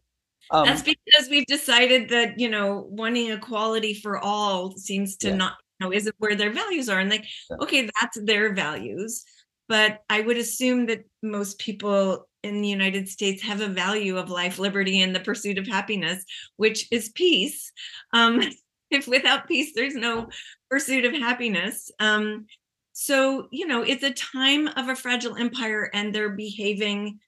[0.52, 5.36] um, that's because we've decided that you know wanting equality for all seems to yeah.
[5.36, 7.58] not you know isn't where their values are, and like yeah.
[7.62, 9.26] okay, that's their values
[9.68, 14.30] but I would assume that most people in the United States have a value of
[14.30, 16.24] life, liberty, and the pursuit of happiness,
[16.56, 17.72] which is peace.
[18.14, 18.42] Um,
[18.92, 20.30] if without peace, there's no
[20.70, 21.92] pursuit of happiness.
[22.00, 22.46] Um,
[22.94, 27.20] so, you know, it's a time of a fragile empire and they're behaving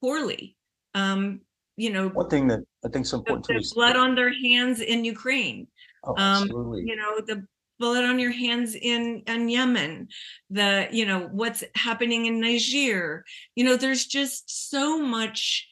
[0.00, 0.56] poorly.
[0.94, 1.40] Um,
[1.76, 4.80] you know, one thing that I think is important the, is blood on their hands
[4.80, 5.68] in Ukraine.
[6.04, 6.80] Oh, um, absolutely.
[6.80, 7.46] Um, you know, the
[7.78, 10.08] blood on your hands in, in Yemen,
[10.50, 13.24] the, you know, what's happening in Niger.
[13.54, 15.68] You know, there's just so much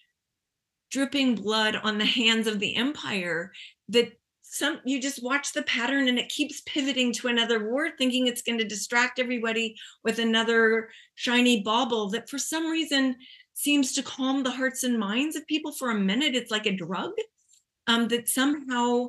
[0.91, 3.53] dripping blood on the hands of the empire
[3.89, 4.13] that
[4.43, 8.43] some you just watch the pattern and it keeps pivoting to another war thinking it's
[8.43, 13.17] going to distract everybody with another shiny bauble that for some reason
[13.55, 16.77] seems to calm the hearts and minds of people for a minute it's like a
[16.77, 17.11] drug
[17.89, 19.09] um, that somehow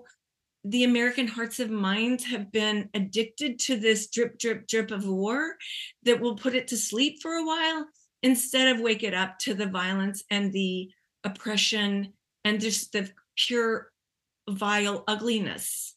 [0.67, 5.55] the American hearts and minds have been addicted to this drip, drip, drip of war
[6.03, 7.85] that will put it to sleep for a while
[8.23, 10.89] instead of wake it up to the violence and the
[11.23, 12.11] oppression
[12.43, 13.91] and just the pure
[14.49, 15.95] vile ugliness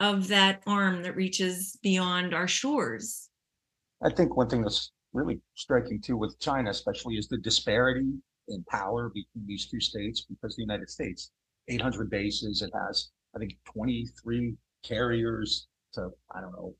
[0.00, 3.28] of that arm that reaches beyond our shores.
[4.02, 8.10] I think one thing that's really striking too with China, especially, is the disparity
[8.48, 11.30] in power between these two states because the United States,
[11.68, 16.74] 800 bases, it has I think 23 carriers to, I don't know,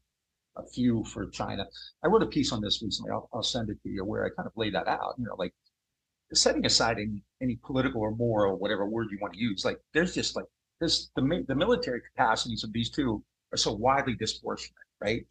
[0.56, 1.66] a few for China.
[2.04, 3.12] I wrote a piece on this recently.
[3.12, 5.14] I'll, I'll send it to you where I kind of lay that out.
[5.18, 5.54] You know, like
[6.34, 10.14] setting aside any, any political or moral, whatever word you want to use, like there's
[10.14, 10.46] just like
[10.80, 15.26] this, the, the military capacities of these two are so widely disproportionate, right?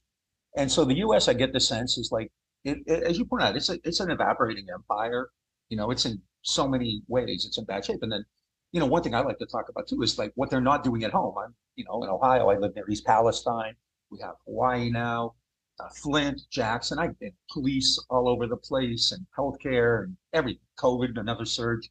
[0.57, 2.31] And so the U.S., I get the sense is like,
[2.65, 5.29] it, it, as you point out, it's a, it's an evaporating empire.
[5.69, 7.99] You know, it's in so many ways, it's in bad shape.
[8.01, 8.25] And then
[8.71, 10.83] you know, one thing I like to talk about too is like what they're not
[10.83, 11.35] doing at home.
[11.43, 13.75] I'm, you know, in Ohio, I live near East Palestine.
[14.11, 15.35] We have Hawaii now,
[15.79, 16.99] uh, Flint, Jackson.
[16.99, 21.89] I've been police all over the place and healthcare and every COVID, another surge.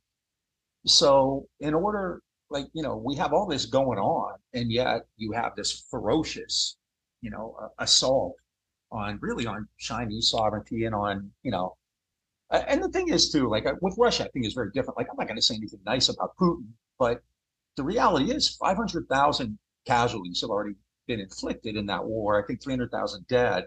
[0.87, 5.33] So in order, like, you know, we have all this going on and yet you
[5.33, 6.77] have this ferocious,
[7.21, 8.37] you know, uh, assault
[8.91, 11.77] on really on Chinese sovereignty and on, you know,
[12.51, 14.97] and the thing is too, like uh, with Russia, I think is very different.
[14.97, 17.23] Like I'm not going to say anything nice about Putin, but
[17.77, 20.75] the reality is 500,000 casualties have already
[21.07, 22.43] been inflicted in that war.
[22.43, 23.65] I think 300,000 dead,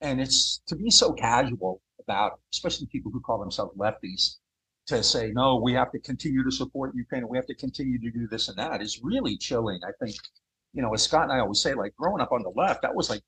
[0.00, 4.36] and it's to be so casual about, especially people who call themselves lefties,
[4.86, 7.98] to say no, we have to continue to support Ukraine and we have to continue
[7.98, 9.80] to do this and that is really chilling.
[9.84, 10.14] I think,
[10.72, 12.94] you know, as Scott and I always say, like growing up on the left, that
[12.94, 13.22] was like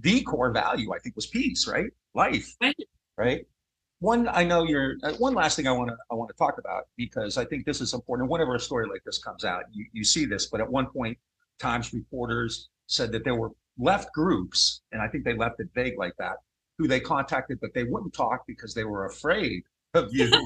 [0.00, 0.92] the core value.
[0.92, 1.90] I think was peace, right?
[2.14, 2.56] Life,
[3.16, 3.46] right?
[4.00, 6.58] One i know you're uh, one last thing i want to i want to talk
[6.58, 9.86] about because i think this is important whenever a story like this comes out you,
[9.92, 11.16] you see this but at one point
[11.58, 15.98] times reporters said that there were left groups and i think they left it vague
[15.98, 16.36] like that
[16.78, 19.62] who they contacted but they wouldn't talk because they were afraid
[19.94, 20.30] of you.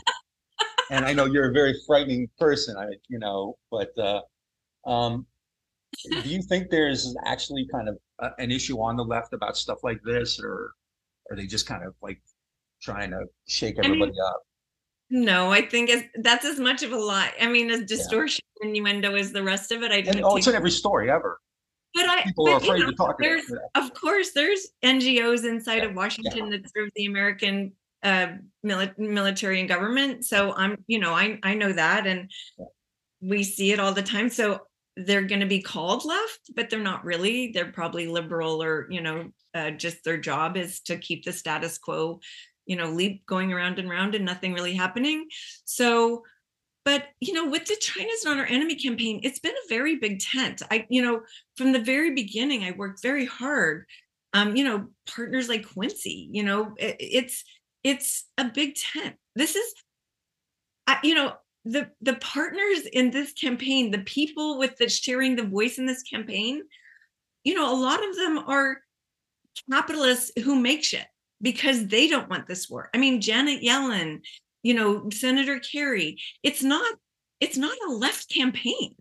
[0.93, 4.23] And i know you're a very frightening person i you know but uh
[4.85, 5.25] um
[6.11, 9.85] do you think there's actually kind of a, an issue on the left about stuff
[9.85, 10.73] like this or
[11.31, 12.21] are they just kind of like
[12.83, 14.43] trying to shake everybody I mean, up.
[15.11, 17.33] No, I think it's, that's as much of a lie.
[17.41, 18.69] I mean, as distortion yeah.
[18.69, 19.91] innuendo as the rest of it.
[19.91, 20.23] I didn't.
[20.23, 21.41] oh, it's in every story ever.
[21.95, 25.45] But I people but, are afraid you know, to talk there's, Of course, there's NGOs
[25.45, 25.87] inside yeah.
[25.87, 26.59] of Washington yeah.
[26.59, 27.73] that serve the American
[28.05, 28.29] uh,
[28.65, 30.25] mili- military and government.
[30.25, 32.31] So I'm, you know, I I know that, and
[33.21, 34.31] we see it all the time.
[34.31, 34.61] So
[34.97, 37.51] they're going to be called left, but they're not really.
[37.53, 41.79] They're probably liberal, or you know, uh, just their job is to keep the status
[41.79, 42.21] quo
[42.71, 45.27] you know, leap going around and around and nothing really happening.
[45.65, 46.23] So,
[46.85, 50.21] but you know, with the China's not our enemy campaign, it's been a very big
[50.21, 50.63] tent.
[50.71, 51.23] I, you know,
[51.57, 53.87] from the very beginning, I worked very hard.
[54.35, 57.43] Um, you know, partners like Quincy, you know, it, it's
[57.83, 59.17] it's a big tent.
[59.35, 59.75] This is,
[60.87, 61.33] I, you know,
[61.65, 66.05] the the partners in this campaign, the people with the sharing the voice in this
[66.05, 66.63] campaign,
[67.43, 68.79] you know, a lot of them are
[69.69, 71.07] capitalists who make shit
[71.43, 72.91] because they don't want this war.
[72.95, 74.21] I mean, Janet Yellen,
[74.63, 76.95] you know, Senator Kerry, it's not
[77.41, 78.95] it's not a left campaign.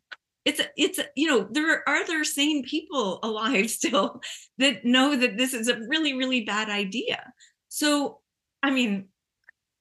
[0.45, 4.21] It's a, it's a, you know there are other sane people alive still
[4.57, 7.31] that know that this is a really really bad idea.
[7.67, 8.19] So
[8.63, 9.09] I mean,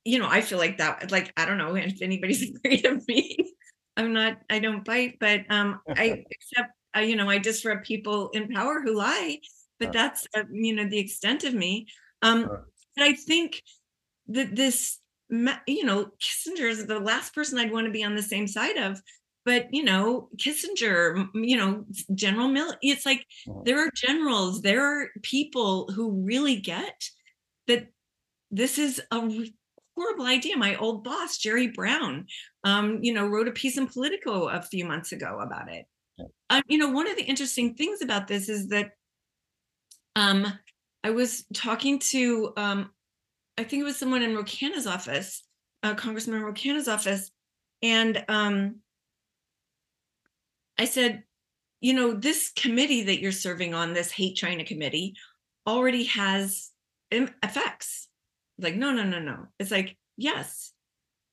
[0.05, 3.37] you know, I feel like that like I don't know if anybody's afraid of me.
[3.97, 8.31] I'm not I don't bite, but um I accept uh, you know I disrupt people
[8.31, 9.39] in power who lie,
[9.79, 11.87] but that's uh, you know the extent of me.
[12.23, 12.49] Um
[12.97, 13.63] but I think
[14.29, 14.99] that this
[15.31, 18.77] you know, Kissinger is the last person I'd want to be on the same side
[18.77, 19.01] of.
[19.45, 22.77] But you know, Kissinger, you know, General Milley.
[22.83, 23.63] It's like uh-huh.
[23.65, 27.03] there are generals, there are people who really get
[27.67, 27.89] that
[28.51, 29.31] this is a
[29.97, 30.57] horrible idea.
[30.57, 32.27] My old boss, Jerry Brown,
[32.65, 35.87] um, you know, wrote a piece in Politico a few months ago about it.
[36.51, 38.91] Um, you know, one of the interesting things about this is that
[40.17, 40.53] um,
[41.05, 42.91] I was talking to um,
[43.59, 45.43] I think it was someone in Ro Khanna's office,
[45.83, 47.31] uh, Congressman Ro Khanna's office,
[47.83, 48.77] and um,
[50.79, 51.25] I said,
[51.81, 55.15] you know, this committee that you're serving on, this hate China committee,
[55.67, 56.71] already has
[57.11, 58.09] effects.
[58.59, 59.47] Like, no, no, no, no.
[59.59, 60.73] It's like, yes,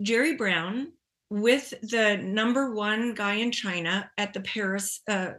[0.01, 0.93] Jerry Brown
[1.30, 5.34] with the number one guy in China at the Paris uh,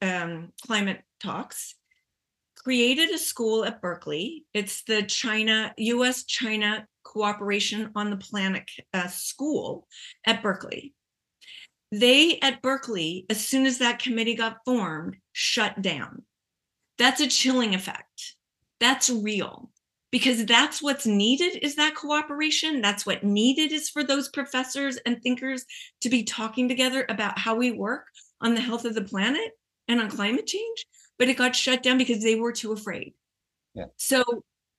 [0.00, 1.74] um, climate talks
[2.68, 4.44] created a school at Berkeley.
[4.52, 9.86] It's the China, US China Cooperation on the Planet uh, School
[10.26, 10.92] at Berkeley.
[11.90, 16.24] They at Berkeley, as soon as that committee got formed, shut down.
[16.98, 18.36] That's a chilling effect.
[18.80, 19.70] That's real
[20.12, 22.82] because that's what's needed is that cooperation.
[22.82, 25.64] That's what needed is for those professors and thinkers
[26.02, 28.04] to be talking together about how we work
[28.42, 29.52] on the health of the planet
[29.88, 30.84] and on climate change
[31.18, 33.14] but it got shut down because they were too afraid.
[33.74, 33.86] Yeah.
[33.96, 34.24] So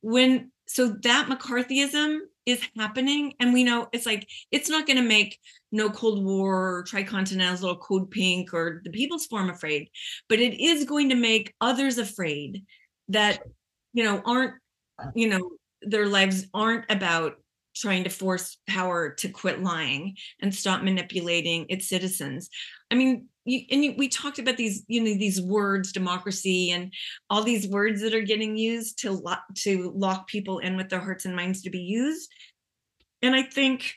[0.01, 5.03] when so that McCarthyism is happening, and we know it's like it's not going to
[5.03, 5.39] make
[5.71, 9.89] no Cold War or Tricontinental's little Code Pink or the People's Forum afraid,
[10.27, 12.65] but it is going to make others afraid
[13.09, 13.39] that
[13.93, 14.53] you know aren't
[15.15, 17.37] you know their lives aren't about
[17.79, 22.49] trying to force power to quit lying and stop manipulating its citizens.
[22.91, 26.93] I mean, you, and you, we talked about these you know these words democracy and
[27.29, 29.21] all these words that are getting used to
[29.55, 32.31] to lock people in with their hearts and minds to be used
[33.21, 33.95] and i think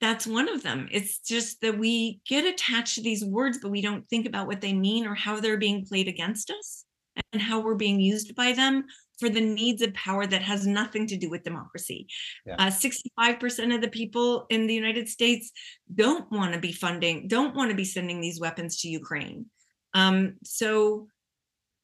[0.00, 3.80] that's one of them it's just that we get attached to these words but we
[3.80, 6.84] don't think about what they mean or how they're being played against us
[7.32, 8.84] and how we're being used by them
[9.18, 12.06] for the needs of power that has nothing to do with democracy.
[12.46, 12.56] Yeah.
[12.58, 15.52] Uh, 65% of the people in the United States
[15.94, 19.46] don't want to be funding, don't want to be sending these weapons to Ukraine.
[19.94, 21.06] Um, so,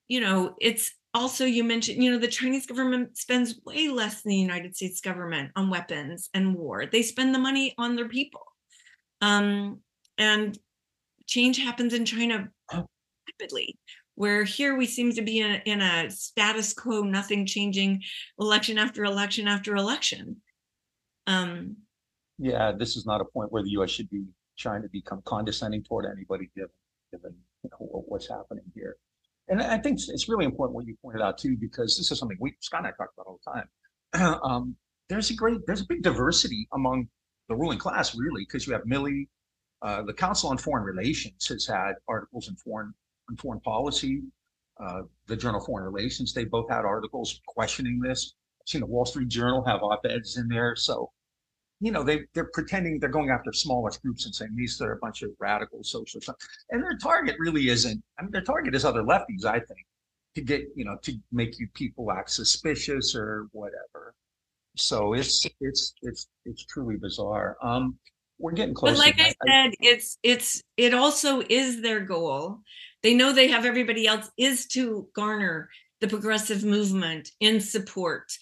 [0.09, 4.31] you know, it's also, you mentioned, you know, the Chinese government spends way less than
[4.31, 6.87] the United States government on weapons and war.
[6.87, 8.43] They spend the money on their people.
[9.21, 9.81] Um,
[10.19, 10.59] and
[11.27, 13.79] change happens in China rapidly
[14.21, 18.03] where here we seem to be in a, in a status quo, nothing changing,
[18.39, 20.37] election after election after election.
[21.27, 21.79] Um,
[22.37, 23.89] yeah, this is not a point where the U.S.
[23.89, 24.27] should be
[24.59, 26.69] trying to become condescending toward anybody, given
[27.11, 28.97] given you know, what's happening here.
[29.49, 32.37] And I think it's really important what you pointed out too, because this is something
[32.39, 33.53] we Scott and I talk about all the
[34.19, 34.39] time.
[34.45, 34.77] um,
[35.09, 37.09] there's a great, there's a big diversity among
[37.49, 39.29] the ruling class, really, because you have Milley,
[39.81, 42.93] uh, the Council on Foreign Relations has had articles in foreign
[43.31, 44.23] on foreign policy,
[44.85, 46.35] uh, the Journal of Foreign Relations.
[46.35, 48.35] They both had articles questioning this.
[48.61, 50.77] I've seen the Wall Street Journal have op-eds in there.
[50.77, 51.11] So,
[51.81, 54.99] you know, they they're pretending they're going after smallest groups and saying these are a
[54.99, 56.31] bunch of radical socialists.
[56.71, 58.03] And their target really isn't.
[58.19, 59.87] I mean, their target is other lefties, I think,
[60.35, 64.15] to get you know to make you people act suspicious or whatever.
[64.77, 67.57] So it's it's it's it's truly bizarre.
[67.63, 67.99] Um,
[68.39, 68.93] we're getting close.
[68.93, 72.61] But like I, I said, it's it's it also is their goal
[73.03, 75.69] they know they have everybody else is to garner
[76.01, 78.33] the progressive movement in support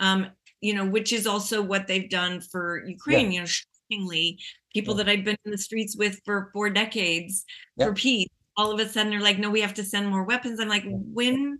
[0.00, 0.26] um,
[0.60, 3.32] you know which is also what they've done for ukraine yeah.
[3.32, 4.38] you know shockingly
[4.72, 5.04] people yeah.
[5.04, 7.44] that i've been in the streets with for four decades
[7.76, 7.86] yeah.
[7.86, 10.60] for peace all of a sudden they're like no we have to send more weapons
[10.60, 11.58] i'm like when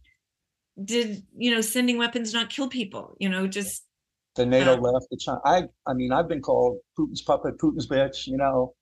[0.85, 3.85] did you know sending weapons not kill people you know just
[4.35, 7.87] the nato uh, left the china i i mean i've been called putin's puppet putin's
[7.87, 8.75] bitch you know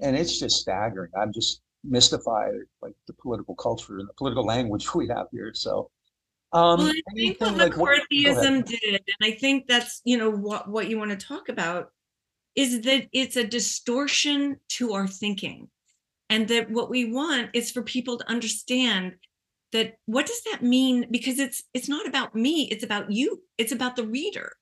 [0.00, 2.50] and it's just staggering i'm just mystify
[2.82, 5.52] like the political culture and the political language we have here.
[5.54, 5.90] So,
[6.52, 8.82] um, well, I think what like, McCarthyism what, did,
[9.20, 11.90] and I think that's you know what what you want to talk about
[12.56, 15.68] is that it's a distortion to our thinking.
[16.28, 19.14] And that what we want is for people to understand
[19.72, 21.06] that what does that mean?
[21.10, 24.52] Because it's it's not about me, it's about you, it's about the reader,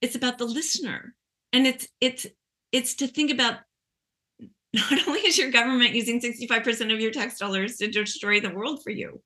[0.00, 1.14] it's about the listener.
[1.52, 2.26] And it's it's
[2.72, 3.58] it's to think about
[4.74, 8.82] not only is your government using 65% of your tax dollars to destroy the world
[8.82, 9.22] for you,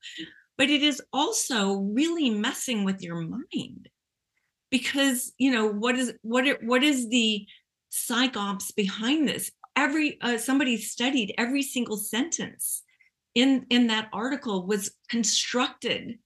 [0.56, 3.88] but it is also really messing with your mind.
[4.70, 7.46] Because, you know, what is what what is the
[7.90, 9.50] psyops behind this?
[9.74, 12.82] Every uh, somebody studied every single sentence
[13.34, 16.18] in in that article was constructed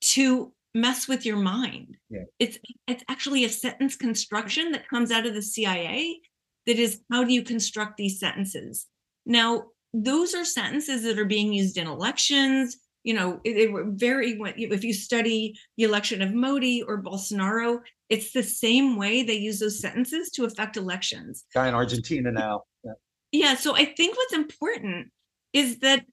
[0.00, 1.96] to mess with your mind.
[2.08, 2.24] Yeah.
[2.38, 6.20] It's it's actually a sentence construction that comes out of the CIA
[6.68, 8.86] that is how do you construct these sentences?
[9.26, 14.38] Now those are sentences that are being used in elections you know they were very
[14.40, 17.78] if you study the election of modi or bolsonaro
[18.10, 21.44] it's the same way they use those sentences to affect elections.
[21.54, 22.92] Guy in argentina now yeah.
[23.32, 25.08] yeah so i think what's important
[25.54, 26.04] is that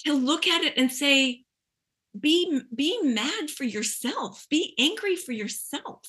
[0.00, 1.44] to look at it and say
[2.18, 6.00] be be mad for yourself be angry for yourself.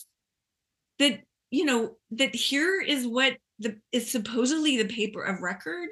[1.00, 5.90] That you know that here is what the is supposedly the paper of record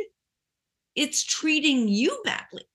[0.93, 2.65] it's treating you badly.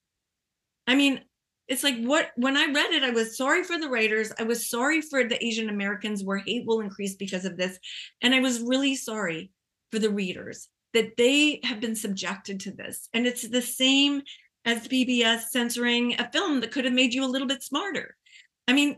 [0.87, 1.21] I mean
[1.69, 4.71] it's like what when i read it i was sorry for the writers i was
[4.71, 7.77] sorry for the asian americans where hate will increase because of this
[8.23, 9.51] and i was really sorry
[9.91, 13.09] for the readers that they have been subjected to this.
[13.13, 14.23] And it's the same
[14.65, 18.17] as pbs censoring a film that could have made you a little bit smarter.
[18.67, 18.97] I mean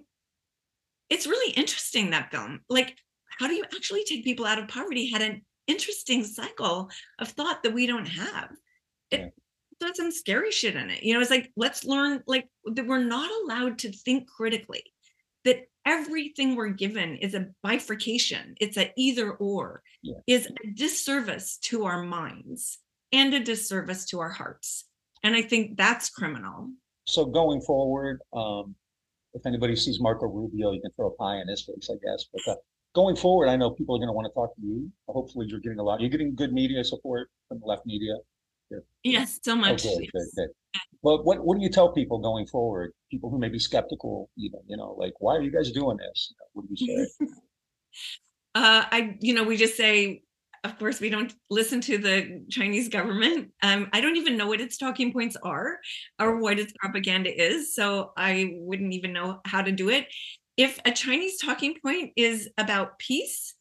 [1.11, 2.61] it's really interesting that film.
[2.69, 2.97] Like
[3.39, 7.63] how do you actually take people out of poverty had an interesting cycle of thought
[7.63, 8.51] that we don't have
[9.11, 9.87] it yeah.
[9.87, 13.05] got some scary shit in it you know it's like let's learn like that we're
[13.05, 14.83] not allowed to think critically
[15.45, 20.15] that everything we're given is a bifurcation it's an either or yeah.
[20.27, 22.79] is a disservice to our minds
[23.13, 24.85] and a disservice to our hearts
[25.23, 26.71] and i think that's criminal
[27.07, 28.75] so going forward um
[29.35, 32.27] if anybody sees marco rubio you can throw a pie in his face i guess
[32.33, 32.57] but uh,
[32.95, 34.91] going forward, I know people are going to want to talk to you.
[35.09, 36.01] Hopefully, you're getting a lot.
[36.01, 38.15] You're getting good media support from the left media.
[38.71, 38.79] Yeah.
[39.03, 39.87] Yes, so much.
[39.87, 40.49] Oh, good, good, good.
[41.03, 42.93] Well, what what do you tell people going forward?
[43.11, 46.35] People who may be skeptical, even you know, like, why are you guys doing this?
[46.53, 47.27] What do you say?
[48.55, 50.23] uh, I, you know, we just say,
[50.65, 53.53] of course, we don't listen to the Chinese government.
[53.63, 55.79] Um, I don't even know what its talking points are
[56.21, 60.09] or what its propaganda is, so I wouldn't even know how to do it
[60.59, 63.55] if a Chinese talking point is about peace,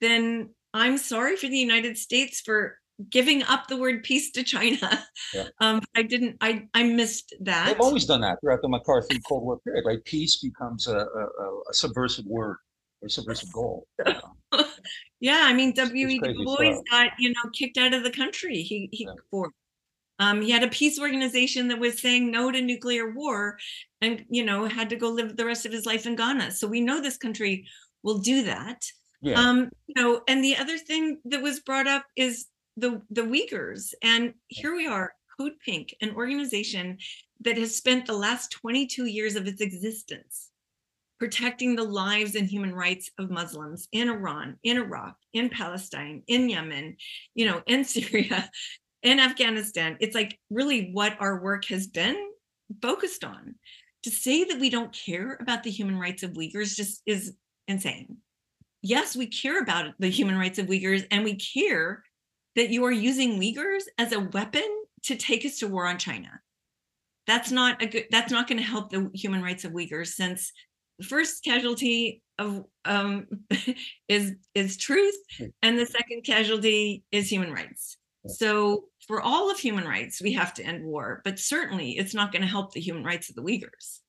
[0.00, 2.78] then I'm sorry for the United States for
[3.10, 5.04] giving up the word peace to China.
[5.34, 5.48] Yeah.
[5.60, 6.36] Um, I didn't.
[6.40, 7.66] I I missed that.
[7.66, 10.04] They've always done that throughout the McCarthy Cold War period, right?
[10.04, 12.56] Peace becomes a, a, a subversive word
[13.00, 13.86] or subversive goal.
[14.06, 14.64] You know?
[15.20, 16.08] yeah, I mean, W.
[16.08, 16.18] E.
[16.18, 18.56] Du Bois got you know kicked out of the country.
[18.62, 19.14] He he yeah.
[19.30, 19.50] for
[20.22, 23.58] um, he had a peace organization that was saying no to nuclear war
[24.00, 26.52] and, you know, had to go live the rest of his life in Ghana.
[26.52, 27.66] So we know this country
[28.04, 28.84] will do that.
[29.20, 29.40] Yeah.
[29.40, 32.46] Um, you know, and the other thing that was brought up is
[32.76, 33.94] the the Uyghurs.
[34.02, 36.98] And here we are, Code Pink, an organization
[37.40, 40.50] that has spent the last 22 years of its existence
[41.22, 46.48] protecting the lives and human rights of Muslims in Iran, in Iraq, in Palestine, in
[46.48, 46.96] Yemen,
[47.36, 48.50] you know, in Syria,
[49.02, 49.96] in Afghanistan.
[50.00, 52.16] It's like really what our work has been
[52.80, 53.54] focused on.
[54.04, 57.34] To say that we don't care about the human rights of Uyghurs just is
[57.68, 58.16] insane.
[58.82, 62.02] Yes, we care about the human rights of Uyghurs and we care
[62.56, 64.68] that you are using Uyghurs as a weapon
[65.04, 66.40] to take us to war on China.
[67.28, 70.52] That's not a good that's not going to help the human rights of Uyghurs since
[70.98, 73.26] the first casualty of um,
[74.08, 75.46] is is truth hmm.
[75.62, 77.96] and the second casualty is human rights.
[78.26, 82.32] So for all of human rights, we have to end war, but certainly it's not
[82.32, 84.00] going to help the human rights of the Uyghurs.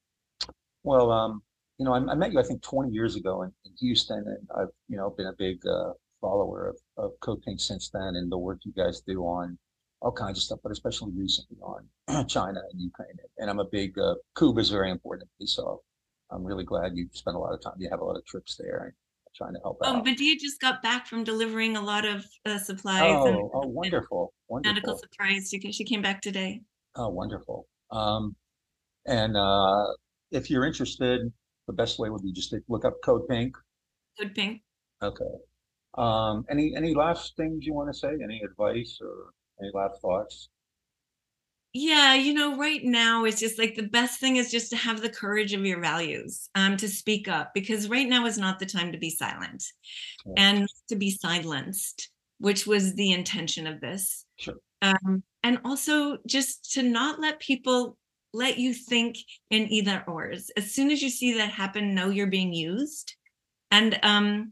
[0.84, 1.42] Well, um,
[1.80, 4.48] you know, I, I, met you, I think, 20 years ago in, in Houston, and
[4.56, 8.32] I've, you know, been a big uh, follower of, of Code Pink since then and
[8.32, 9.58] the work you guys do on
[10.02, 13.16] all kinds of stuff, but especially recently on China and Ukraine.
[13.38, 15.48] And I'm a big, uh, Cuba is very important to me.
[15.48, 15.82] So
[16.30, 17.74] I'm really glad you spent a lot of time.
[17.78, 18.96] You have a lot of trips there
[19.36, 20.06] trying to help oh, out.
[20.06, 23.02] Medea just got back from delivering a lot of uh, supplies.
[23.04, 24.74] Oh, and, oh, wonderful, wonderful.
[24.74, 25.50] Medical supplies.
[25.50, 26.62] She, she came back today.
[26.96, 27.68] Oh, wonderful.
[27.92, 28.36] Um,
[29.06, 29.86] and uh,
[30.32, 31.32] if you're interested,
[31.68, 33.56] the best way would be just to look up Code Pink.
[34.20, 34.62] Code Pink.
[35.02, 35.26] Okay.
[35.96, 38.10] Um, any any last things you want to say?
[38.24, 39.32] Any advice or
[39.62, 40.50] any last thoughts?
[41.74, 45.02] Yeah you know right now it's just like the best thing is just to have
[45.02, 48.66] the courage of your values um to speak up because right now is not the
[48.66, 49.64] time to be silent
[50.26, 50.34] yeah.
[50.38, 52.12] and to be silenced
[52.44, 54.26] which was the intention of this.
[54.36, 54.56] Sure.
[54.82, 57.98] Um, and also just to not let people
[58.34, 59.16] let you think
[59.50, 60.52] in either ors.
[60.58, 63.16] As soon as you see that happen, know you're being used.
[63.72, 64.52] And um,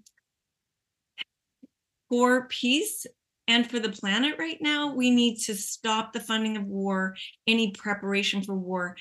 [2.08, 3.06] for peace
[3.48, 7.16] and for the planet right now, we need to stop the funding of war.
[7.48, 8.96] Any preparation for war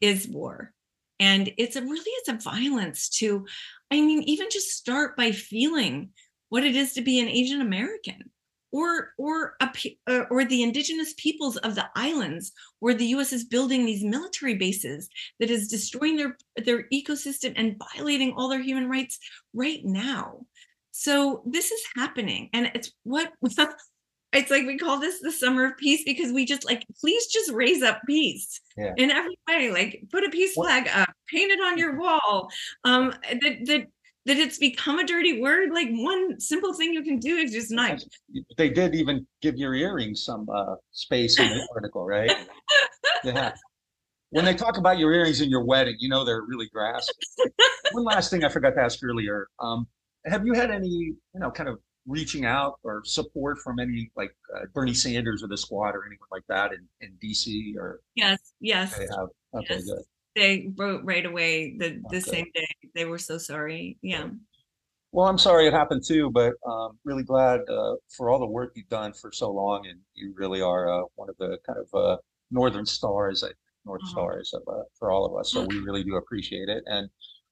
[0.00, 0.72] is war.
[1.20, 3.44] And it's a really it's a violence to,
[3.90, 6.10] I mean, even just start by feeling
[6.48, 8.30] what it is to be an Asian American
[8.70, 13.84] or or a, or the indigenous peoples of the islands where the US is building
[13.84, 15.08] these military bases
[15.40, 19.18] that is destroying their their ecosystem and violating all their human rights
[19.54, 20.46] right now.
[20.90, 23.32] So this is happening and it's what
[24.32, 27.50] it's like we call this the summer of peace because we just like please just
[27.52, 28.92] raise up peace yeah.
[28.96, 32.48] in every way like put a peace flag up paint it on your wall
[32.84, 33.86] um that that
[34.26, 37.70] that it's become a dirty word like one simple thing you can do is just
[37.70, 38.02] not
[38.58, 42.30] they did even give your earrings some uh space in the article right?
[43.24, 43.52] Yeah
[44.30, 47.14] when they talk about your earrings in your wedding you know they're really grasping.
[47.92, 49.86] One last thing i forgot to ask earlier um
[50.28, 54.34] have you had any you know kind of reaching out or support from any like
[54.56, 58.00] uh, Bernie Sanders or the squad or anyone like that in, in DC or?
[58.14, 58.96] Yes yes.
[58.96, 59.28] They have?
[59.54, 59.84] Okay yes.
[59.84, 60.02] good.
[60.34, 62.20] They wrote right away the the okay.
[62.20, 62.68] same day.
[62.94, 63.98] They were so sorry.
[64.02, 64.28] Yeah.
[65.12, 68.72] Well I'm sorry it happened too but um, really glad uh, for all the work
[68.74, 71.98] you've done for so long and you really are uh, one of the kind of
[71.98, 72.16] uh,
[72.50, 73.44] northern stars
[73.88, 74.12] North uh-huh.
[74.12, 75.50] Stars of, uh, for all of us.
[75.50, 76.84] So we really do appreciate it.
[76.86, 77.08] And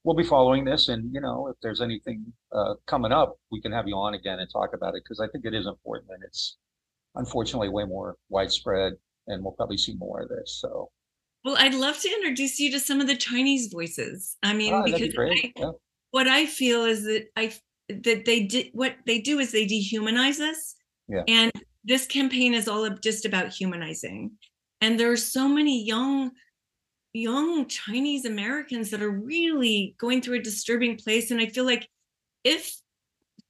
[0.06, 3.72] we'll be following this and you know if there's anything uh, coming up we can
[3.72, 6.22] have you on again and talk about it because i think it is important and
[6.24, 6.56] it's
[7.16, 8.92] unfortunately way more widespread
[9.26, 10.88] and we'll probably see more of this so.
[11.44, 14.36] Well i'd love to introduce you to some of the chinese voices.
[14.42, 15.70] I mean oh, because be I, yeah.
[16.12, 17.52] what i feel is that i
[17.88, 20.74] that they did what they do is they dehumanize us.
[21.08, 21.22] Yeah.
[21.28, 21.52] and
[21.84, 24.32] this campaign is all just about humanizing.
[24.80, 26.32] And there are so many young
[27.16, 31.30] young Chinese Americans that are really going through a disturbing place.
[31.30, 31.88] And I feel like
[32.44, 32.74] if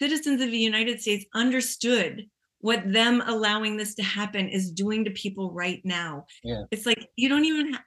[0.01, 2.27] citizens of the United States understood
[2.61, 6.65] what them allowing this to happen is doing to people right now, yeah.
[6.71, 7.75] it's like you don't even.
[7.75, 7.85] Ha-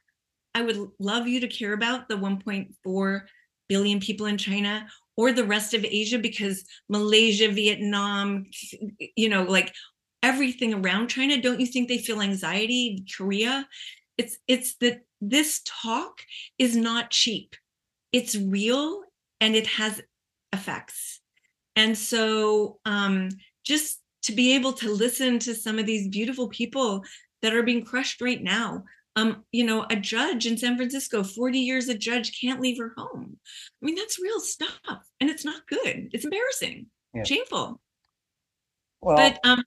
[0.55, 3.21] I would love you to care about the 1.4
[3.67, 8.47] billion people in China or the rest of Asia because Malaysia, Vietnam,
[9.15, 9.73] you know, like
[10.23, 13.05] everything around China, don't you think they feel anxiety?
[13.15, 13.67] Korea,
[14.19, 16.21] it's it's that this talk
[16.57, 17.55] is not cheap.
[18.11, 19.01] It's real
[19.39, 20.01] and it has
[20.51, 21.21] effects.
[21.77, 23.29] And so um,
[23.65, 27.01] just to be able to listen to some of these beautiful people
[27.41, 28.83] that are being crushed right now.
[29.15, 32.93] Um, you know, a judge in San Francisco, 40 years a judge can't leave her
[32.97, 33.37] home.
[33.81, 34.77] I mean, that's real stuff.
[35.21, 36.09] And it's not good.
[36.11, 37.23] It's embarrassing, yeah.
[37.23, 37.79] shameful.
[39.01, 39.63] Well, but um,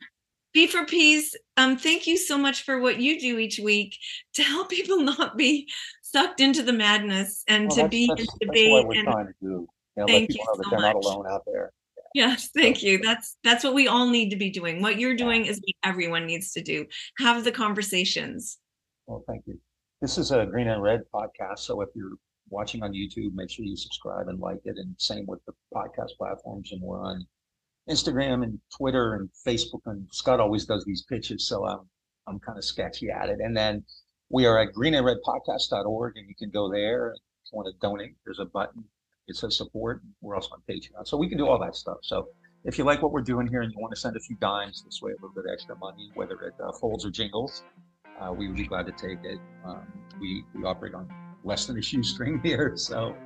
[0.53, 3.97] B for Peace, um, thank you so much for what you do each week
[4.35, 5.69] to help people not be
[6.03, 8.29] sucked into the madness and well, to be in debate.
[8.41, 9.47] That's what we're and trying to do.
[9.47, 10.95] You know, thank you so they're much.
[10.95, 11.73] not alone out there.
[12.15, 12.29] Yeah.
[12.29, 12.99] Yes, thank so, you.
[13.03, 14.83] That's that's what we all need to be doing.
[14.83, 15.53] What you're doing yeah.
[15.53, 16.87] is what everyone needs to do.
[17.19, 18.59] Have the conversations.
[19.07, 19.59] Well, thank you.
[20.01, 21.61] This is a Green and Red podcast.
[21.61, 22.17] So if you're
[22.51, 24.77] watching on YouTube, make sure you subscribe and like it.
[24.77, 26.73] And same with the podcast platforms.
[26.73, 27.27] And we're on
[27.89, 29.81] Instagram and Twitter and Facebook.
[29.87, 31.81] And Scott always does these pitches, so I'm
[32.27, 33.41] I'm kind of sketchy at it.
[33.41, 33.85] And then
[34.31, 37.09] we are at greenandredpodcast.org, and you can go there.
[37.09, 38.85] If you want to donate, there's a button.
[39.29, 40.03] It says support.
[40.21, 41.99] We're also on Patreon, so we can do all that stuff.
[42.03, 42.29] So
[42.65, 44.83] if you like what we're doing here and you want to send a few dimes
[44.85, 47.65] this way, a little bit extra money, whether it uh, folds or jingles,
[48.21, 49.39] uh, we would be glad to take it.
[49.65, 49.87] Um,
[50.21, 51.09] we we operate on
[51.45, 53.17] less than a shoestring here, so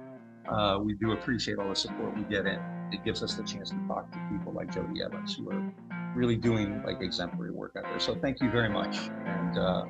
[0.48, 3.70] uh, we do appreciate all the support we get in it gives us the chance
[3.70, 5.72] to talk to people like Jodie Evans who are
[6.14, 8.00] really doing like exemplary work out there.
[8.00, 8.96] So thank you very much.
[9.26, 9.84] And uh,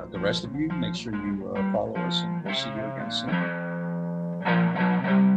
[0.00, 2.74] uh, the rest of you, make sure you uh, follow us and we'll see you
[2.74, 5.29] again soon.